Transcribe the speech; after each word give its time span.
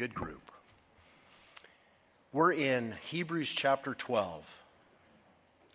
good 0.00 0.14
group. 0.14 0.50
We're 2.32 2.54
in 2.54 2.94
Hebrews 3.10 3.50
chapter 3.50 3.92
12. 3.92 4.42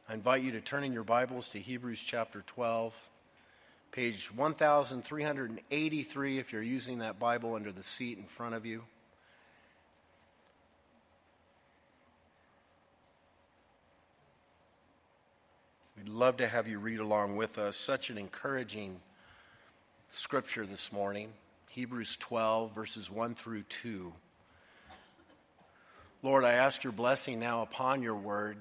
I 0.09 0.15
invite 0.15 0.41
you 0.41 0.53
to 0.53 0.61
turn 0.61 0.83
in 0.83 0.93
your 0.93 1.03
Bibles 1.03 1.49
to 1.49 1.59
Hebrews 1.59 2.01
chapter 2.01 2.43
12, 2.47 2.95
page 3.91 4.31
1383 4.35 6.39
if 6.39 6.51
you're 6.51 6.63
using 6.63 6.97
that 6.99 7.19
Bible 7.19 7.53
under 7.53 7.71
the 7.71 7.83
seat 7.83 8.17
in 8.17 8.23
front 8.23 8.55
of 8.55 8.65
you. 8.65 8.81
We'd 15.99 16.09
love 16.09 16.37
to 16.37 16.47
have 16.47 16.67
you 16.67 16.79
read 16.79 16.99
along 16.99 17.35
with 17.35 17.59
us. 17.59 17.77
Such 17.77 18.09
an 18.09 18.17
encouraging 18.17 19.01
scripture 20.09 20.65
this 20.65 20.91
morning. 20.91 21.29
Hebrews 21.75 22.15
12, 22.15 22.73
verses 22.73 23.11
1 23.11 23.35
through 23.35 23.63
2. 23.63 24.13
Lord, 26.25 26.43
I 26.43 26.53
ask 26.53 26.83
your 26.83 26.91
blessing 26.91 27.39
now 27.39 27.61
upon 27.61 28.01
your 28.01 28.15
word. 28.15 28.57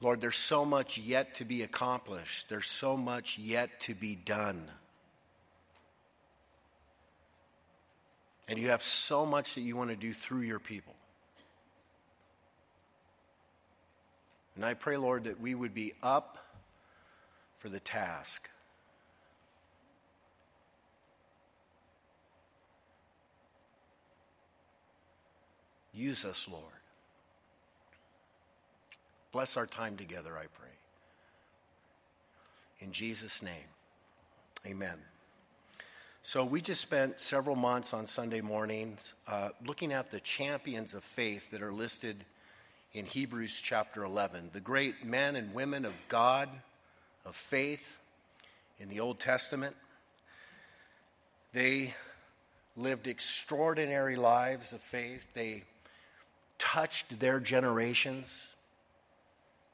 Lord, 0.00 0.18
there's 0.22 0.34
so 0.34 0.64
much 0.64 0.96
yet 0.96 1.34
to 1.34 1.44
be 1.44 1.62
accomplished, 1.62 2.48
there's 2.48 2.64
so 2.64 2.96
much 2.96 3.36
yet 3.36 3.80
to 3.80 3.94
be 3.94 4.14
done. 4.14 4.66
And 8.48 8.58
you 8.58 8.70
have 8.70 8.82
so 8.82 9.26
much 9.26 9.56
that 9.56 9.60
you 9.60 9.76
want 9.76 9.90
to 9.90 9.96
do 9.96 10.14
through 10.14 10.40
your 10.40 10.58
people. 10.58 10.94
And 14.54 14.64
I 14.64 14.72
pray, 14.72 14.96
Lord, 14.96 15.24
that 15.24 15.38
we 15.38 15.54
would 15.54 15.74
be 15.74 15.92
up 16.02 16.38
for 17.58 17.68
the 17.68 17.80
task. 17.80 18.48
Use 25.96 26.26
us, 26.26 26.46
Lord. 26.50 26.62
Bless 29.32 29.56
our 29.56 29.66
time 29.66 29.96
together, 29.96 30.36
I 30.36 30.44
pray. 30.46 30.68
In 32.80 32.92
Jesus' 32.92 33.42
name, 33.42 33.54
amen. 34.66 34.98
So, 36.22 36.44
we 36.44 36.60
just 36.60 36.82
spent 36.82 37.20
several 37.20 37.56
months 37.56 37.94
on 37.94 38.06
Sunday 38.06 38.42
mornings 38.42 39.00
uh, 39.26 39.50
looking 39.64 39.92
at 39.92 40.10
the 40.10 40.20
champions 40.20 40.92
of 40.92 41.02
faith 41.02 41.50
that 41.52 41.62
are 41.62 41.72
listed 41.72 42.24
in 42.92 43.06
Hebrews 43.06 43.60
chapter 43.62 44.04
11. 44.04 44.50
The 44.52 44.60
great 44.60 45.04
men 45.04 45.36
and 45.36 45.54
women 45.54 45.84
of 45.84 45.94
God, 46.08 46.48
of 47.24 47.36
faith 47.36 47.98
in 48.78 48.88
the 48.88 49.00
Old 49.00 49.18
Testament. 49.18 49.76
They 51.52 51.94
lived 52.76 53.06
extraordinary 53.06 54.16
lives 54.16 54.72
of 54.72 54.82
faith. 54.82 55.26
They 55.32 55.64
touched 56.58 57.18
their 57.20 57.40
generations. 57.40 58.48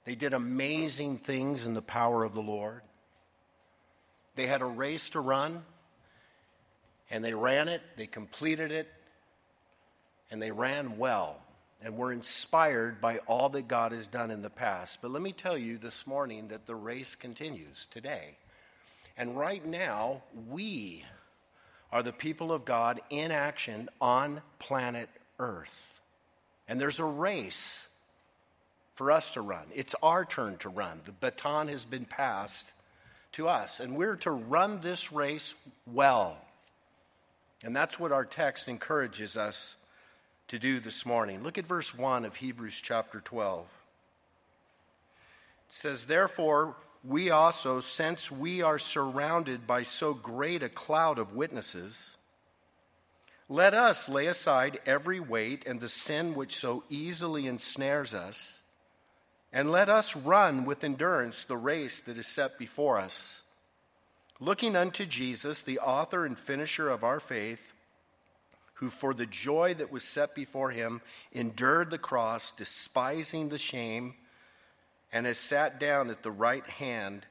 They 0.05 0.14
did 0.14 0.33
amazing 0.33 1.19
things 1.19 1.66
in 1.66 1.74
the 1.74 1.83
power 1.83 2.24
of 2.24 2.34
the 2.34 2.42
Lord. 2.42 2.83
They 4.34 4.47
had 4.47 4.62
a 4.62 4.66
race 4.66 5.11
to 5.11 5.20
run, 5.20 5.62
and 7.11 7.24
they 7.24 7.34
ran 7.34 7.69
it, 7.69 7.83
they 7.97 8.06
completed 8.06 8.72
it, 8.72 8.89
and 10.30 10.41
they 10.41 10.50
ran 10.50 10.97
well, 10.97 11.36
and 11.83 11.97
were 11.97 12.12
inspired 12.12 13.00
by 13.00 13.19
all 13.19 13.50
that 13.50 13.69
God 13.69 13.92
has 13.92 14.06
done 14.06 14.30
in 14.30 14.42
the 14.42 14.50
past. 14.50 15.02
But 15.02 15.11
let 15.11 15.22
me 15.22 15.33
tell 15.33 15.58
you 15.58 15.77
this 15.77 16.06
morning 16.06 16.48
that 16.48 16.67
the 16.67 16.74
race 16.74 17.14
continues 17.14 17.86
today. 17.86 18.39
And 19.17 19.36
right 19.36 19.64
now, 19.64 20.22
we 20.48 21.05
are 21.92 22.02
the 22.02 22.12
people 22.12 22.50
of 22.50 22.64
God 22.64 23.00
in 23.11 23.30
action 23.30 23.91
on 24.00 24.41
planet 24.58 25.11
Earth. 25.39 25.91
And 26.68 26.80
there's 26.80 27.00
a 27.00 27.05
race 27.05 27.88
for 28.95 29.11
us 29.11 29.33
to 29.33 29.40
run. 29.40 29.64
It's 29.74 29.95
our 30.02 30.24
turn 30.24 30.58
to 30.58 30.68
run. 30.68 31.00
The 31.05 31.12
baton 31.12 31.68
has 31.68 31.84
been 31.84 32.05
passed 32.05 32.73
to 33.33 33.48
us, 33.48 33.80
and 33.80 33.96
we're 33.96 34.17
to 34.17 34.30
run 34.30 34.80
this 34.80 35.12
race 35.12 35.55
well. 35.86 36.36
And 37.64 37.74
that's 37.74 37.98
what 37.98 38.12
our 38.12 38.24
text 38.24 38.68
encourages 38.68 39.36
us 39.36 39.74
to 40.48 40.58
do 40.58 40.80
this 40.80 41.06
morning. 41.06 41.42
Look 41.42 41.58
at 41.58 41.67
verse 41.67 41.95
1 41.95 42.24
of 42.24 42.36
Hebrews 42.36 42.80
chapter 42.83 43.20
12. 43.20 43.64
It 45.68 45.73
says, 45.73 46.06
Therefore, 46.06 46.77
we 47.05 47.30
also, 47.30 47.80
since 47.80 48.30
we 48.30 48.62
are 48.62 48.79
surrounded 48.79 49.67
by 49.67 49.83
so 49.83 50.12
great 50.12 50.62
a 50.62 50.68
cloud 50.68 51.18
of 51.18 51.34
witnesses, 51.34 52.17
let 53.52 53.74
us 53.74 54.08
lay 54.08 54.27
aside 54.29 54.80
every 54.86 55.20
weight 55.20 55.67
and 55.67 55.79
the 55.79 55.89
sin 55.89 56.35
which 56.35 56.57
so 56.57 56.85
easily 56.89 57.46
ensnares 57.46 58.14
us, 58.14 58.63
and 59.52 59.70
let 59.70 59.90
us 59.90 60.17
run 60.17 60.64
with 60.64 60.83
endurance 60.83 61.45
the 61.45 61.57
race 61.57 62.01
that 62.01 62.17
is 62.17 62.27
set 62.27 62.58
before 62.58 62.98
us, 62.98 63.42
looking 64.41 64.74
unto 64.74 65.05
Jesus, 65.05 65.62
the 65.62 65.79
author 65.79 66.24
and 66.24 66.39
finisher 66.39 66.89
of 66.89 67.05
our 67.05 67.20
faith, 67.20 67.74
who 68.77 68.89
for 68.89 69.12
the 69.12 69.27
joy 69.27 69.74
that 69.74 69.92
was 69.92 70.02
set 70.02 70.35
before 70.35 70.70
him 70.70 71.02
endured 71.30 71.91
the 71.91 71.98
cross, 71.98 72.52
despising 72.52 73.51
the 73.51 73.58
shame, 73.58 74.14
and 75.12 75.27
has 75.27 75.36
sat 75.36 75.79
down 75.79 76.08
at 76.08 76.23
the 76.23 76.30
right 76.30 76.67
hand 76.67 77.27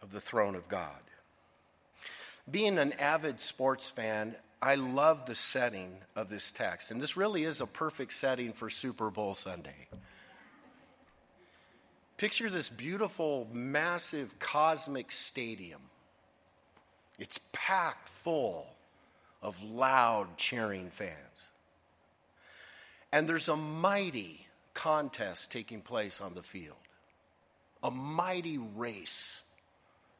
of 0.00 0.10
the 0.10 0.22
throne 0.22 0.54
of 0.54 0.68
God. 0.68 1.00
Being 2.50 2.78
an 2.78 2.92
avid 2.94 3.40
sports 3.40 3.90
fan, 3.90 4.36
I 4.64 4.76
love 4.76 5.26
the 5.26 5.34
setting 5.34 5.92
of 6.16 6.30
this 6.30 6.50
text. 6.50 6.90
And 6.90 6.98
this 6.98 7.18
really 7.18 7.44
is 7.44 7.60
a 7.60 7.66
perfect 7.66 8.14
setting 8.14 8.54
for 8.54 8.70
Super 8.70 9.10
Bowl 9.10 9.34
Sunday. 9.34 9.88
Picture 12.16 12.48
this 12.48 12.70
beautiful, 12.70 13.46
massive, 13.52 14.38
cosmic 14.38 15.12
stadium. 15.12 15.82
It's 17.18 17.38
packed 17.52 18.08
full 18.08 18.66
of 19.42 19.62
loud, 19.62 20.38
cheering 20.38 20.88
fans. 20.88 21.50
And 23.12 23.28
there's 23.28 23.50
a 23.50 23.56
mighty 23.56 24.46
contest 24.72 25.52
taking 25.52 25.82
place 25.82 26.22
on 26.22 26.32
the 26.32 26.42
field. 26.42 26.78
A 27.82 27.90
mighty 27.90 28.56
race 28.56 29.42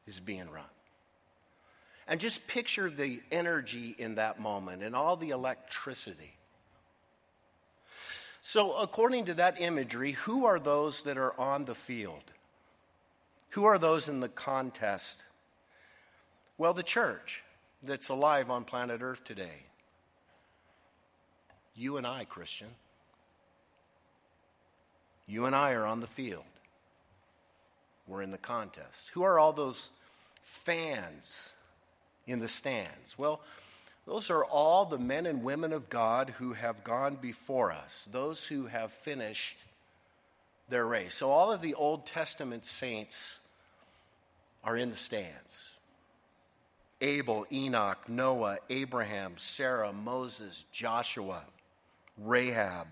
is 0.05 0.19
being 0.19 0.51
run. 0.51 0.74
And 2.07 2.19
just 2.19 2.47
picture 2.47 2.89
the 2.89 3.21
energy 3.31 3.95
in 3.97 4.15
that 4.15 4.39
moment 4.39 4.83
and 4.83 4.95
all 4.95 5.15
the 5.15 5.31
electricity. 5.31 6.35
So, 8.41 8.77
according 8.77 9.25
to 9.25 9.33
that 9.35 9.59
imagery, 9.59 10.11
who 10.11 10.45
are 10.45 10.59
those 10.59 11.01
that 11.01 11.17
are 11.17 11.37
on 11.39 11.65
the 11.65 11.73
field? 11.73 12.23
Who 13.49 13.65
are 13.65 13.79
those 13.79 14.07
in 14.07 14.19
the 14.19 14.29
contest? 14.29 15.23
Well, 16.57 16.73
the 16.73 16.83
church 16.83 17.41
that's 17.81 18.09
alive 18.09 18.51
on 18.51 18.63
planet 18.63 19.01
Earth 19.01 19.23
today. 19.23 19.63
You 21.75 21.97
and 21.97 22.05
I, 22.05 22.25
Christian. 22.25 22.67
You 25.27 25.45
and 25.45 25.55
I 25.55 25.71
are 25.71 25.85
on 25.85 25.99
the 25.99 26.07
field. 26.07 26.43
We're 28.07 28.21
in 28.21 28.29
the 28.29 28.37
contest. 28.37 29.09
Who 29.13 29.23
are 29.23 29.39
all 29.39 29.53
those 29.53 29.89
fans 30.43 31.49
in 32.27 32.39
the 32.39 32.47
stands? 32.47 33.17
Well, 33.17 33.41
those 34.05 34.29
are 34.29 34.45
all 34.45 34.85
the 34.85 34.99
men 34.99 35.25
and 35.25 35.43
women 35.43 35.73
of 35.73 35.89
God 35.89 36.31
who 36.37 36.53
have 36.53 36.83
gone 36.83 37.15
before 37.15 37.71
us, 37.71 38.07
those 38.11 38.45
who 38.45 38.67
have 38.67 38.91
finished 38.91 39.57
their 40.69 40.85
race. 40.85 41.15
So 41.15 41.31
all 41.31 41.51
of 41.51 41.61
the 41.61 41.73
Old 41.73 42.05
Testament 42.05 42.65
saints 42.65 43.39
are 44.63 44.77
in 44.77 44.89
the 44.89 44.95
stands. 44.95 45.65
Abel, 47.01 47.45
Enoch, 47.51 48.07
Noah, 48.07 48.57
Abraham, 48.69 49.33
Sarah, 49.37 49.91
Moses, 49.91 50.65
Joshua, 50.71 51.41
Rahab, 52.17 52.87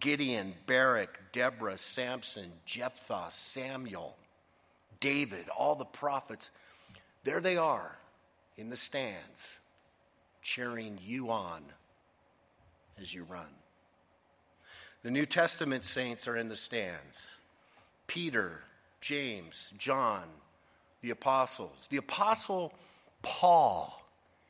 Gideon, 0.00 0.54
Barak, 0.66 1.18
Deborah, 1.32 1.78
Samson, 1.78 2.50
Jephthah, 2.64 3.26
Samuel, 3.30 4.16
David, 5.00 5.48
all 5.56 5.74
the 5.74 5.84
prophets. 5.84 6.50
There 7.24 7.40
they 7.40 7.56
are 7.56 7.98
in 8.58 8.68
the 8.68 8.76
stands, 8.76 9.52
cheering 10.42 10.98
you 11.00 11.30
on 11.30 11.62
as 13.00 13.14
you 13.14 13.22
run. 13.22 13.46
The 15.04 15.12
New 15.12 15.26
Testament 15.26 15.84
saints 15.84 16.26
are 16.26 16.36
in 16.36 16.48
the 16.48 16.56
stands 16.56 17.28
Peter, 18.08 18.62
James, 19.00 19.72
John, 19.78 20.24
the 21.02 21.10
apostles. 21.10 21.86
The 21.88 21.98
apostle 21.98 22.74
Paul 23.22 24.02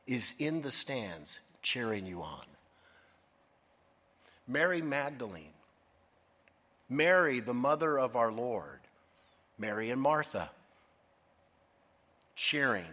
is 0.06 0.34
in 0.38 0.62
the 0.62 0.70
stands 0.70 1.40
cheering 1.60 2.06
you 2.06 2.22
on. 2.22 2.44
Mary 4.46 4.80
Magdalene, 4.80 5.52
Mary, 6.88 7.40
the 7.40 7.52
mother 7.52 7.98
of 7.98 8.16
our 8.16 8.32
Lord, 8.32 8.80
Mary 9.58 9.90
and 9.90 10.00
Martha, 10.00 10.50
cheering 12.34 12.86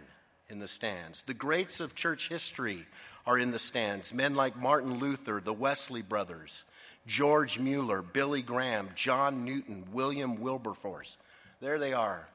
in 0.48 0.58
the 0.58 0.68
stands. 0.68 1.22
The 1.22 1.34
greats 1.34 1.80
of 1.80 1.94
church 1.94 2.28
history 2.28 2.86
are 3.26 3.38
in 3.38 3.50
the 3.50 3.58
stands. 3.58 4.14
Men 4.14 4.34
like 4.34 4.56
Martin 4.56 4.98
Luther, 4.98 5.40
the 5.44 5.52
Wesley 5.52 6.02
brothers, 6.02 6.64
George 7.06 7.58
Mueller, 7.58 8.02
Billy 8.02 8.42
Graham, 8.42 8.90
John 8.94 9.44
Newton, 9.44 9.84
William 9.92 10.40
Wilberforce. 10.40 11.18
There 11.60 11.78
they 11.78 11.92
are, 11.92 12.28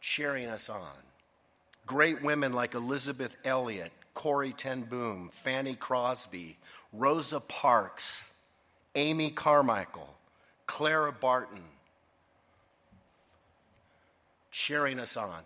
cheering 0.00 0.48
us 0.48 0.68
on. 0.68 0.92
Great 1.86 2.22
women 2.22 2.52
like 2.52 2.74
Elisabeth 2.74 3.36
Elliot, 3.44 3.92
Corrie 4.14 4.52
Ten 4.52 4.82
Boom, 4.82 5.30
Fanny 5.32 5.74
Crosby, 5.74 6.56
Rosa 6.92 7.40
Parks, 7.40 8.30
Amy 8.94 9.30
Carmichael, 9.30 10.14
Clara 10.66 11.12
Barton, 11.12 11.62
cheering 14.50 14.98
us 14.98 15.16
on. 15.16 15.40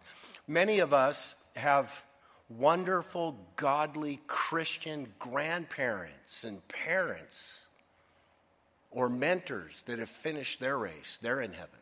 Many 0.47 0.81
of 0.81 0.93
us 0.93 1.37
have 1.55 2.03
wonderful, 2.49 3.37
godly 3.57 4.21
Christian 4.27 5.09
grandparents 5.19 6.45
and 6.45 6.67
parents 6.69 7.67
or 8.91 9.09
mentors 9.09 9.83
that 9.85 9.99
have 9.99 10.09
finished 10.09 10.61
their 10.61 10.79
race. 10.79 11.19
They're 11.21 11.43
in 11.43 11.53
heaven. 11.53 11.79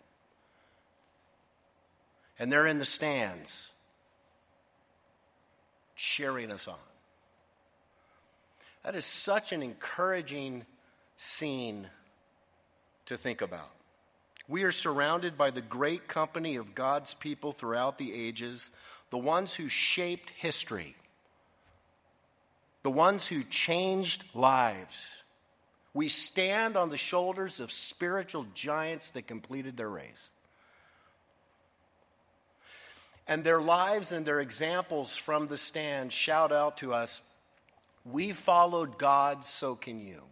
And 2.39 2.53
they're 2.53 2.67
in 2.67 2.79
the 2.79 2.85
stands 2.85 3.71
cheering 5.95 6.51
us 6.51 6.67
on. 6.67 6.75
That 8.85 8.95
is 8.95 9.05
such 9.05 9.53
an 9.53 9.63
encouraging 9.63 10.67
scene 11.17 11.87
to 13.07 13.17
think 13.17 13.41
about. 13.41 13.71
We 14.47 14.65
are 14.65 14.73
surrounded 14.73 15.39
by 15.39 15.51
the 15.51 15.63
great 15.63 16.07
company 16.07 16.57
of 16.57 16.75
God's 16.75 17.15
people 17.15 17.53
throughout 17.53 17.97
the 17.97 18.13
ages, 18.13 18.71
the 19.15 19.19
ones 19.19 19.55
who 19.55 19.69
shaped 19.69 20.29
history, 20.31 20.97
the 22.83 22.91
ones 22.91 23.29
who 23.29 23.45
changed 23.45 24.25
lives. 24.35 25.23
We 25.93 26.09
stand 26.09 26.77
on 26.77 26.91
the 26.91 26.97
shoulders 26.97 27.61
of 27.61 27.71
spiritual 27.71 28.45
giants 28.55 29.11
that 29.11 29.29
completed 29.29 29.77
their 29.77 29.89
race. 29.89 30.31
And 33.29 33.45
their 33.45 33.63
lives 33.63 34.11
and 34.11 34.27
their 34.27 34.41
examples 34.41 35.17
from 35.17 35.47
the 35.47 35.59
stand 35.59 36.13
shout 36.13 36.51
out 36.51 36.79
to 36.79 36.93
us 36.93 37.23
We 38.05 38.33
followed 38.33 38.99
God, 38.99 39.45
so 39.45 39.77
can 39.77 40.01
you. 40.01 40.23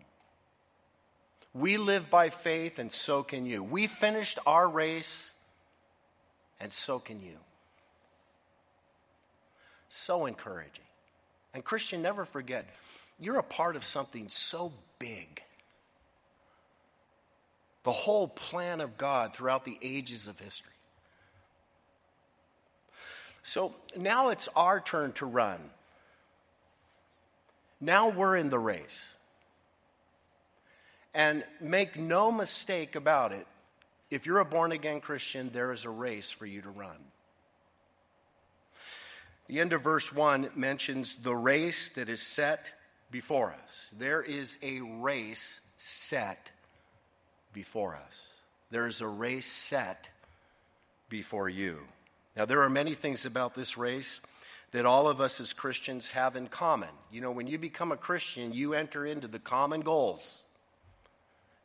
We 1.55 1.76
live 1.76 2.11
by 2.11 2.31
faith, 2.31 2.81
and 2.81 2.90
so 2.90 3.23
can 3.23 3.46
you. 3.46 3.62
We 3.62 3.87
finished 3.87 4.40
our 4.44 4.69
race, 4.69 5.32
and 6.58 6.73
so 6.73 6.99
can 6.99 7.23
you. 7.23 7.38
So 9.94 10.24
encouraging. 10.24 10.86
And, 11.52 11.62
Christian, 11.62 12.00
never 12.00 12.24
forget, 12.24 12.66
you're 13.20 13.38
a 13.38 13.42
part 13.42 13.76
of 13.76 13.84
something 13.84 14.30
so 14.30 14.72
big. 14.98 15.42
The 17.82 17.92
whole 17.92 18.26
plan 18.26 18.80
of 18.80 18.96
God 18.96 19.34
throughout 19.34 19.66
the 19.66 19.78
ages 19.82 20.28
of 20.28 20.40
history. 20.40 20.72
So 23.42 23.74
now 23.94 24.30
it's 24.30 24.48
our 24.56 24.80
turn 24.80 25.12
to 25.12 25.26
run. 25.26 25.60
Now 27.78 28.08
we're 28.08 28.38
in 28.38 28.48
the 28.48 28.58
race. 28.58 29.14
And 31.12 31.44
make 31.60 31.98
no 31.98 32.32
mistake 32.32 32.96
about 32.96 33.32
it, 33.32 33.46
if 34.10 34.24
you're 34.24 34.38
a 34.38 34.44
born 34.46 34.72
again 34.72 35.02
Christian, 35.02 35.50
there 35.52 35.70
is 35.70 35.84
a 35.84 35.90
race 35.90 36.30
for 36.30 36.46
you 36.46 36.62
to 36.62 36.70
run. 36.70 37.12
The 39.48 39.60
end 39.60 39.72
of 39.72 39.82
verse 39.82 40.12
1 40.12 40.50
mentions 40.54 41.16
the 41.16 41.34
race 41.34 41.88
that 41.90 42.08
is 42.08 42.22
set 42.22 42.66
before 43.10 43.54
us. 43.62 43.90
There 43.98 44.22
is 44.22 44.58
a 44.62 44.80
race 44.80 45.60
set 45.76 46.50
before 47.52 47.94
us. 47.94 48.32
There 48.70 48.86
is 48.86 49.00
a 49.00 49.06
race 49.06 49.46
set 49.46 50.08
before 51.08 51.48
you. 51.48 51.80
Now, 52.36 52.46
there 52.46 52.62
are 52.62 52.70
many 52.70 52.94
things 52.94 53.26
about 53.26 53.54
this 53.54 53.76
race 53.76 54.20
that 54.70 54.86
all 54.86 55.06
of 55.06 55.20
us 55.20 55.38
as 55.38 55.52
Christians 55.52 56.08
have 56.08 56.34
in 56.34 56.46
common. 56.48 56.88
You 57.10 57.20
know, 57.20 57.30
when 57.30 57.46
you 57.46 57.58
become 57.58 57.92
a 57.92 57.96
Christian, 57.96 58.54
you 58.54 58.72
enter 58.72 59.04
into 59.04 59.28
the 59.28 59.38
common 59.38 59.82
goals 59.82 60.42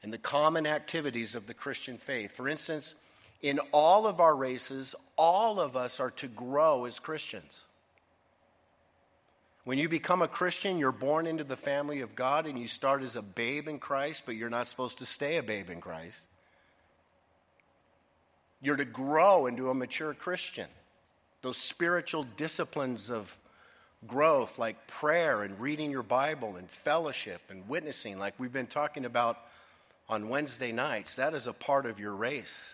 and 0.04 0.12
the 0.12 0.18
common 0.18 0.68
activities 0.68 1.34
of 1.34 1.48
the 1.48 1.54
Christian 1.54 1.98
faith. 1.98 2.34
For 2.34 2.50
instance, 2.50 2.96
in 3.42 3.60
all 3.72 4.06
of 4.06 4.20
our 4.20 4.36
races, 4.36 4.96
all 5.16 5.60
of 5.60 5.78
us 5.78 6.00
are 6.02 6.12
to 6.12 6.28
grow 6.28 6.86
as 6.86 7.00
Christians. 7.00 7.64
When 9.68 9.78
you 9.78 9.90
become 9.90 10.22
a 10.22 10.30
Christian, 10.30 10.78
you're 10.78 10.94
born 10.94 11.28
into 11.28 11.44
the 11.44 11.58
family 11.58 12.00
of 12.00 12.16
God 12.16 12.48
and 12.48 12.58
you 12.58 12.70
start 12.70 13.04
as 13.04 13.18
a 13.18 13.22
babe 13.22 13.68
in 13.68 13.80
Christ, 13.80 14.24
but 14.26 14.38
you're 14.38 14.50
not 14.50 14.70
supposed 14.70 15.00
to 15.00 15.06
stay 15.06 15.36
a 15.36 15.44
babe 15.44 15.70
in 15.70 15.82
Christ. 15.82 16.22
You're 18.62 18.78
to 18.78 18.86
grow 18.86 19.46
into 19.46 19.70
a 19.70 19.74
mature 19.74 20.14
Christian. 20.14 20.68
Those 21.42 21.58
spiritual 21.58 22.26
disciplines 22.38 23.12
of 23.12 23.38
growth, 24.08 24.58
like 24.58 24.88
prayer 24.88 25.44
and 25.44 25.60
reading 25.60 25.92
your 25.92 26.02
Bible 26.02 26.56
and 26.56 26.70
fellowship 26.70 27.42
and 27.50 27.68
witnessing, 27.68 28.18
like 28.18 28.36
we've 28.38 28.54
been 28.54 28.68
talking 28.68 29.04
about 29.04 29.38
on 30.08 30.30
Wednesday 30.30 30.72
nights, 30.72 31.18
that 31.18 31.34
is 31.34 31.46
a 31.46 31.52
part 31.52 31.86
of 31.86 32.00
your 32.00 32.16
race. 32.16 32.74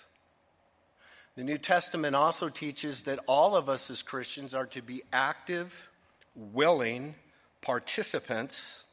The 1.35 1.43
New 1.43 1.57
Testament 1.57 2.15
also 2.15 2.49
teaches 2.49 3.01
that 3.05 3.17
all 3.27 3.55
of 3.55 3.67
us 3.67 3.89
as 3.89 4.03
Christians 4.03 4.53
are 4.53 4.67
to 4.67 4.83
be 4.83 5.01
active, 5.11 5.89
willing 6.35 7.15
participants 7.61 8.83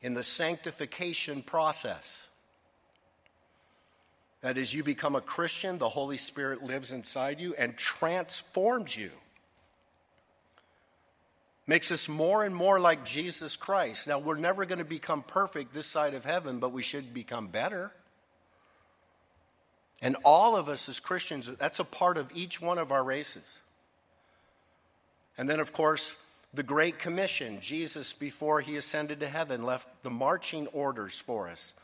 in 0.00 0.14
the 0.14 0.22
sanctification 0.22 1.42
process. 1.42 2.28
That 4.40 4.56
is, 4.56 4.72
you 4.72 4.84
become 4.84 5.16
a 5.16 5.20
Christian, 5.20 5.78
the 5.78 5.88
Holy 5.88 6.16
Spirit 6.16 6.62
lives 6.62 6.92
inside 6.92 7.40
you 7.40 7.54
and 7.56 7.76
transforms 7.76 8.96
you. 8.96 9.10
Makes 11.66 11.90
us 11.90 12.08
more 12.08 12.44
and 12.44 12.54
more 12.54 12.80
like 12.80 13.04
Jesus 13.04 13.56
Christ. 13.56 14.06
Now, 14.06 14.18
we're 14.18 14.36
never 14.36 14.64
going 14.64 14.78
to 14.78 14.84
become 14.84 15.22
perfect 15.22 15.74
this 15.74 15.86
side 15.86 16.14
of 16.14 16.24
heaven, 16.24 16.60
but 16.60 16.72
we 16.72 16.82
should 16.82 17.12
become 17.12 17.48
better. 17.48 17.92
And 20.00 20.16
all 20.24 20.56
of 20.56 20.68
us 20.68 20.88
as 20.88 21.00
Christians, 21.00 21.50
that's 21.58 21.80
a 21.80 21.84
part 21.84 22.16
of 22.16 22.30
each 22.34 22.60
one 22.60 22.78
of 22.78 22.92
our 22.92 23.02
races. 23.02 23.60
And 25.38 25.48
then, 25.48 25.60
of 25.60 25.72
course, 25.72 26.14
the 26.52 26.62
Great 26.62 26.98
Commission. 26.98 27.60
Jesus, 27.60 28.12
before 28.12 28.60
he 28.60 28.76
ascended 28.76 29.20
to 29.20 29.28
heaven, 29.28 29.62
left 29.62 29.88
the 30.02 30.10
marching 30.10 30.66
orders 30.68 31.18
for 31.18 31.48
us 31.48 31.74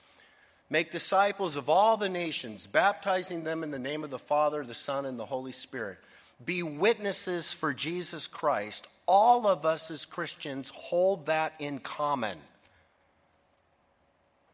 Make 0.71 0.91
disciples 0.91 1.57
of 1.57 1.69
all 1.69 1.97
the 1.97 2.09
nations, 2.09 2.67
baptizing 2.67 3.45
them 3.45 3.63
in 3.63 3.71
the 3.71 3.79
name 3.79 4.03
of 4.03 4.11
the 4.11 4.19
Father, 4.19 4.65
the 4.65 4.75
Son, 4.75 5.05
and 5.05 5.19
the 5.19 5.27
Holy 5.27 5.53
Spirit. 5.53 5.99
Be 6.45 6.63
witnesses 6.63 7.53
for 7.53 7.75
Jesus 7.75 8.27
Christ. 8.27 8.87
All 9.07 9.47
of 9.47 9.67
us 9.67 9.91
as 9.91 10.07
Christians 10.07 10.73
hold 10.75 11.27
that 11.27 11.53
in 11.59 11.79
common. 11.79 12.39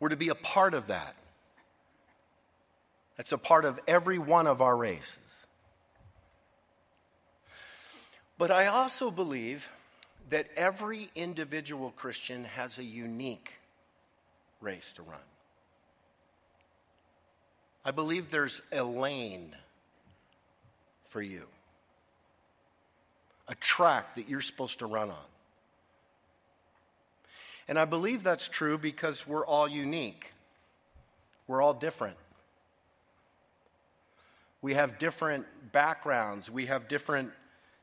We're 0.00 0.08
to 0.08 0.16
be 0.16 0.28
a 0.28 0.34
part 0.34 0.74
of 0.74 0.88
that. 0.88 1.14
That's 3.16 3.32
a 3.32 3.38
part 3.38 3.64
of 3.64 3.78
every 3.86 4.18
one 4.18 4.46
of 4.46 4.60
our 4.60 4.76
races. 4.76 5.20
But 8.40 8.50
I 8.50 8.68
also 8.68 9.10
believe 9.10 9.68
that 10.30 10.46
every 10.56 11.10
individual 11.14 11.92
Christian 11.94 12.44
has 12.44 12.78
a 12.78 12.82
unique 12.82 13.52
race 14.62 14.94
to 14.94 15.02
run. 15.02 15.20
I 17.84 17.90
believe 17.90 18.30
there's 18.30 18.62
a 18.72 18.82
lane 18.82 19.54
for 21.10 21.20
you, 21.20 21.42
a 23.46 23.54
track 23.56 24.14
that 24.14 24.26
you're 24.26 24.40
supposed 24.40 24.78
to 24.78 24.86
run 24.86 25.10
on. 25.10 25.28
And 27.68 27.78
I 27.78 27.84
believe 27.84 28.22
that's 28.22 28.48
true 28.48 28.78
because 28.78 29.26
we're 29.26 29.44
all 29.44 29.68
unique, 29.68 30.32
we're 31.46 31.60
all 31.60 31.74
different. 31.74 32.16
We 34.62 34.72
have 34.72 34.98
different 34.98 35.44
backgrounds, 35.72 36.50
we 36.50 36.64
have 36.64 36.88
different 36.88 37.32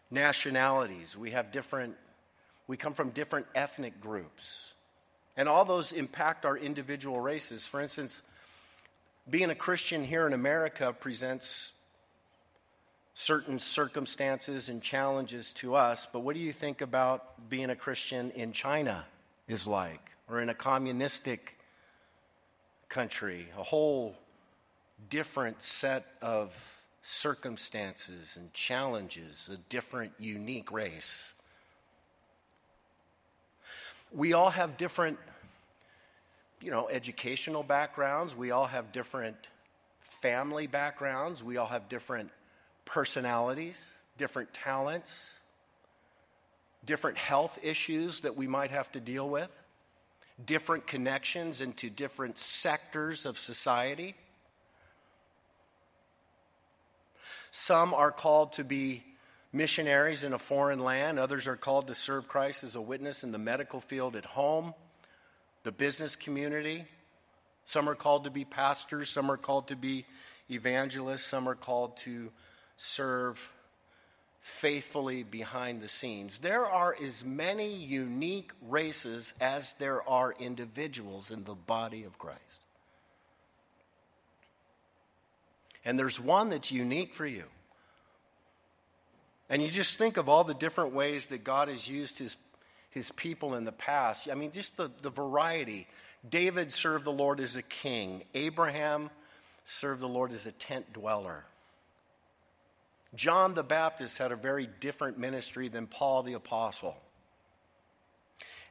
nationalities, 0.09 1.17
we 1.17 1.31
have 1.31 1.51
different, 1.51 1.95
we 2.67 2.77
come 2.77 2.93
from 2.93 3.09
different 3.09 3.47
ethnic 3.55 3.99
groups. 3.99 4.73
And 5.35 5.47
all 5.47 5.65
those 5.65 5.91
impact 5.91 6.45
our 6.45 6.57
individual 6.57 7.19
races. 7.19 7.67
For 7.67 7.81
instance, 7.81 8.23
being 9.29 9.49
a 9.49 9.55
Christian 9.55 10.03
here 10.03 10.25
in 10.25 10.33
America 10.33 10.93
presents 10.93 11.73
certain 13.13 13.59
circumstances 13.59 14.69
and 14.69 14.81
challenges 14.81 15.51
to 15.53 15.75
us, 15.75 16.07
but 16.11 16.19
what 16.19 16.35
do 16.35 16.39
you 16.39 16.53
think 16.53 16.81
about 16.81 17.49
being 17.49 17.69
a 17.69 17.75
Christian 17.75 18.31
in 18.31 18.51
China 18.51 19.05
is 19.47 19.67
like, 19.67 20.11
or 20.29 20.39
in 20.39 20.49
a 20.49 20.53
communistic 20.53 21.57
country? 22.89 23.47
A 23.57 23.63
whole 23.63 24.15
different 25.09 25.61
set 25.61 26.05
of 26.21 26.76
circumstances 27.07 28.35
and 28.35 28.53
challenges, 28.53 29.49
a 29.49 29.55
different, 29.69 30.11
unique 30.19 30.73
race. 30.73 31.33
We 34.11 34.33
all 34.33 34.49
have 34.49 34.75
different, 34.75 35.17
you 36.61 36.69
know, 36.69 36.89
educational 36.89 37.63
backgrounds. 37.63 38.35
We 38.35 38.51
all 38.51 38.65
have 38.65 38.91
different 38.91 39.37
family 40.01 40.67
backgrounds. 40.67 41.41
We 41.41 41.55
all 41.55 41.67
have 41.67 41.87
different 41.87 42.29
personalities, 42.83 43.87
different 44.17 44.53
talents, 44.53 45.39
different 46.85 47.17
health 47.17 47.57
issues 47.63 48.19
that 48.21 48.35
we 48.35 48.47
might 48.47 48.71
have 48.71 48.91
to 48.91 48.99
deal 48.99 49.29
with, 49.29 49.49
different 50.45 50.85
connections 50.85 51.61
into 51.61 51.89
different 51.89 52.37
sectors 52.37 53.25
of 53.25 53.37
society. 53.37 54.13
Some 57.51 57.93
are 57.93 58.11
called 58.11 58.53
to 58.53 58.63
be 58.63 59.03
missionaries 59.53 60.23
in 60.23 60.33
a 60.33 60.39
foreign 60.39 60.79
land, 60.79 61.19
others 61.19 61.47
are 61.47 61.55
called 61.55 61.87
to 61.87 61.95
serve 61.95 62.27
Christ 62.27 62.63
as 62.63 62.75
a 62.75 62.81
witness 62.81 63.23
in 63.23 63.31
the 63.31 63.37
medical 63.37 63.81
field 63.81 64.15
at 64.15 64.25
home, 64.25 64.73
the 65.63 65.71
business 65.71 66.15
community. 66.15 66.85
Some 67.65 67.89
are 67.89 67.95
called 67.95 68.23
to 68.25 68.29
be 68.29 68.45
pastors, 68.45 69.09
some 69.09 69.29
are 69.31 69.37
called 69.37 69.67
to 69.67 69.75
be 69.75 70.05
evangelists, 70.49 71.25
some 71.25 71.49
are 71.49 71.55
called 71.55 71.97
to 71.97 72.31
serve 72.77 73.51
faithfully 74.41 75.23
behind 75.23 75.81
the 75.81 75.89
scenes. 75.89 76.39
There 76.39 76.65
are 76.65 76.95
as 77.03 77.25
many 77.25 77.75
unique 77.75 78.51
races 78.61 79.33
as 79.41 79.73
there 79.73 80.07
are 80.07 80.33
individuals 80.39 81.31
in 81.31 81.43
the 81.43 81.55
body 81.55 82.03
of 82.03 82.17
Christ. 82.17 82.61
And 85.87 85.97
there's 85.97 86.19
one 86.19 86.49
that's 86.49 86.69
unique 86.69 87.13
for 87.13 87.25
you. 87.25 87.45
And 89.49 89.63
you 89.63 89.69
just 89.69 89.97
think 89.97 90.17
of 90.17 90.27
all 90.27 90.43
the 90.43 90.53
different 90.53 90.93
ways 90.93 91.27
that 91.27 91.45
God 91.45 91.69
has 91.69 91.87
used 91.87 92.19
his, 92.19 92.35
his 92.89 93.09
people 93.13 93.55
in 93.55 93.63
the 93.63 93.71
past. 93.71 94.27
I 94.29 94.35
mean, 94.35 94.51
just 94.51 94.75
the, 94.75 94.91
the 95.01 95.09
variety. 95.09 95.87
David 96.29 96.73
served 96.73 97.05
the 97.05 97.11
Lord 97.13 97.39
as 97.39 97.55
a 97.55 97.61
king, 97.61 98.25
Abraham 98.33 99.09
served 99.63 100.01
the 100.01 100.09
Lord 100.09 100.33
as 100.33 100.45
a 100.45 100.51
tent 100.51 100.91
dweller. 100.91 101.45
John 103.15 103.53
the 103.53 103.63
Baptist 103.63 104.17
had 104.17 104.33
a 104.33 104.35
very 104.35 104.67
different 104.81 105.17
ministry 105.17 105.69
than 105.69 105.87
Paul 105.87 106.21
the 106.21 106.33
Apostle. 106.33 106.97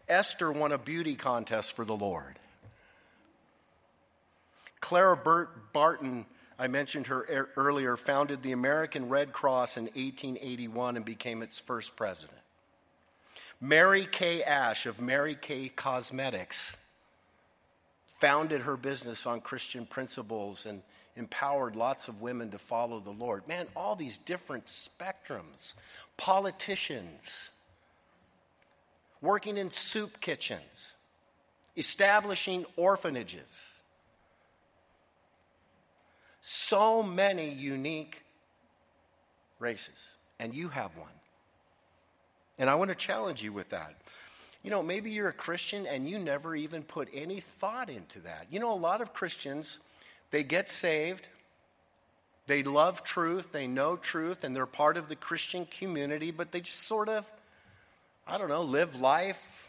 Esther 0.07 0.53
won 0.53 0.71
a 0.71 0.79
beauty 0.79 1.15
contest 1.15 1.75
for 1.75 1.87
the 1.87 1.97
Lord. 1.97 2.39
Clara 4.81 5.17
Burt 5.17 5.73
Barton 5.73 6.27
I 6.59 6.69
mentioned 6.69 7.09
her 7.09 7.21
er, 7.31 7.49
earlier, 7.57 7.97
founded 7.97 8.43
the 8.43 8.53
American 8.53 9.09
Red 9.09 9.33
Cross 9.33 9.77
in 9.77 9.85
1881 9.85 10.97
and 10.97 11.05
became 11.05 11.43
its 11.43 11.59
first 11.59 11.97
president. 11.97 12.39
Mary 13.61 14.07
Kay 14.11 14.43
Ash 14.43 14.87
of 14.87 15.01
Mary 15.01 15.37
Kay 15.41 15.69
Cosmetics 15.69 16.77
founded 18.21 18.63
her 18.63 18.77
business 18.77 19.27
on 19.27 19.41
Christian 19.41 19.87
principles 19.87 20.67
and 20.67 20.83
empowered 21.17 21.77
lots 21.77 22.09
of 22.09 22.21
women 22.21 22.51
to 22.51 22.59
follow 22.59 23.01
the 23.01 23.11
Lord. 23.11 23.47
Man, 23.49 23.67
all 23.75 23.97
these 23.97 24.19
different 24.19 24.67
spectrums. 24.67 25.75
Politicians, 26.17 27.51
working 29.21 29.57
in 29.57 29.71
soup 29.71 30.21
kitchens, 30.21 30.93
establishing 31.77 32.65
orphanages 32.77 33.76
so 36.49 37.03
many 37.03 37.51
unique 37.51 38.23
races, 39.59 40.15
and 40.39 40.55
you 40.55 40.69
have 40.69 40.97
one. 40.97 41.11
And 42.57 42.71
I 42.71 42.77
want 42.77 42.91
to 42.91 42.95
challenge 42.95 43.43
you 43.43 43.53
with 43.53 43.71
that. 43.71 43.97
You 44.63 44.71
know, 44.71 44.81
maybe 44.81 45.11
you're 45.11 45.29
a 45.29 45.33
Christian 45.33 45.87
and 45.87 46.09
you 46.09 46.21
never 46.21 46.55
even 46.55 46.85
put 46.85 47.09
any 47.13 47.41
thought 47.41 47.91
into 47.91 48.21
that. 48.21 48.47
You 48.49 48.61
know, 48.61 48.73
a 48.73 48.79
lot 48.79 49.01
of 49.01 49.13
Christians, 49.13 49.81
they 50.31 50.45
get 50.45 50.69
saved, 50.69 51.27
they 52.47 52.63
love 52.63 53.03
truth, 53.03 53.51
they 53.51 53.67
know 53.67 53.97
truth, 53.97 54.45
and 54.45 54.55
they're 54.55 54.67
part 54.67 54.97
of 54.97 55.09
the 55.09 55.17
Christian 55.17 55.67
community, 55.67 56.31
but 56.31 56.53
they 56.53 56.61
just 56.61 56.81
sort 56.81 57.09
of, 57.09 57.25
I 58.25 58.39
don't 58.39 58.49
know, 58.49 58.63
live 58.63 59.01
life 59.01 59.69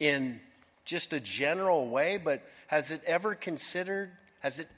in 0.00 0.40
just 0.88 1.12
a 1.12 1.20
general 1.20 1.86
way, 1.86 2.16
but 2.16 2.42
has 2.66 2.90
it 2.90 3.02
ever 3.04 3.34
considered, 3.34 4.10
has 4.40 4.58
it, 4.58 4.68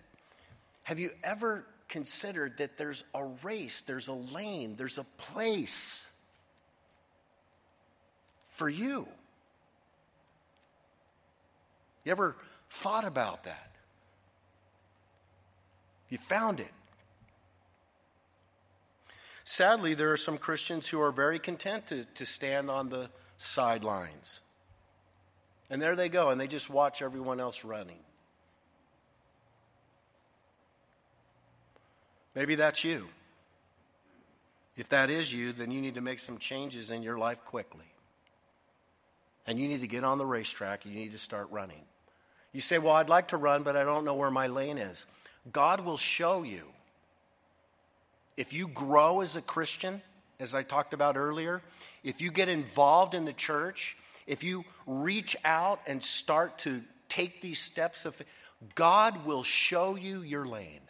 have 0.82 0.98
you 0.98 1.10
ever 1.22 1.64
considered 1.88 2.58
that 2.58 2.76
there's 2.76 3.04
a 3.14 3.24
race, 3.44 3.82
there's 3.82 4.08
a 4.08 4.12
lane, 4.12 4.74
there's 4.76 4.98
a 4.98 5.04
place 5.18 6.08
for 8.50 8.68
you? 8.68 9.06
You 12.04 12.10
ever 12.10 12.36
thought 12.70 13.04
about 13.04 13.44
that? 13.44 13.70
You 16.08 16.18
found 16.18 16.58
it. 16.58 16.72
Sadly, 19.44 19.94
there 19.94 20.10
are 20.10 20.16
some 20.16 20.38
Christians 20.38 20.88
who 20.88 21.00
are 21.00 21.12
very 21.12 21.38
content 21.38 21.86
to, 21.86 22.04
to 22.04 22.26
stand 22.26 22.68
on 22.68 22.88
the 22.88 23.10
sidelines. 23.36 24.40
And 25.70 25.80
there 25.80 25.94
they 25.94 26.08
go, 26.08 26.30
and 26.30 26.40
they 26.40 26.48
just 26.48 26.68
watch 26.68 27.00
everyone 27.00 27.38
else 27.38 27.64
running. 27.64 28.00
Maybe 32.34 32.56
that's 32.56 32.82
you. 32.82 33.06
If 34.76 34.88
that 34.88 35.10
is 35.10 35.32
you, 35.32 35.52
then 35.52 35.70
you 35.70 35.80
need 35.80 35.94
to 35.94 36.00
make 36.00 36.18
some 36.18 36.38
changes 36.38 36.90
in 36.90 37.02
your 37.02 37.18
life 37.18 37.44
quickly. 37.44 37.84
And 39.46 39.58
you 39.58 39.68
need 39.68 39.80
to 39.80 39.86
get 39.86 40.04
on 40.04 40.18
the 40.18 40.26
racetrack 40.26 40.84
and 40.84 40.94
you 40.94 41.00
need 41.00 41.12
to 41.12 41.18
start 41.18 41.48
running. 41.50 41.82
You 42.52 42.60
say, 42.60 42.78
Well, 42.78 42.94
I'd 42.94 43.08
like 43.08 43.28
to 43.28 43.36
run, 43.36 43.62
but 43.62 43.76
I 43.76 43.84
don't 43.84 44.04
know 44.04 44.14
where 44.14 44.30
my 44.30 44.46
lane 44.46 44.78
is. 44.78 45.06
God 45.52 45.80
will 45.80 45.96
show 45.96 46.42
you. 46.42 46.62
If 48.36 48.52
you 48.52 48.68
grow 48.68 49.20
as 49.20 49.36
a 49.36 49.42
Christian, 49.42 50.00
as 50.38 50.54
I 50.54 50.62
talked 50.62 50.94
about 50.94 51.16
earlier, 51.16 51.62
if 52.02 52.20
you 52.20 52.30
get 52.30 52.48
involved 52.48 53.14
in 53.14 53.24
the 53.24 53.32
church, 53.32 53.96
if 54.26 54.42
you 54.44 54.64
reach 54.86 55.36
out 55.44 55.80
and 55.86 56.02
start 56.02 56.58
to 56.58 56.82
take 57.08 57.40
these 57.40 57.58
steps 57.58 58.04
of 58.04 58.20
God 58.74 59.24
will 59.24 59.42
show 59.42 59.96
you 59.96 60.22
your 60.22 60.46
lane. 60.46 60.80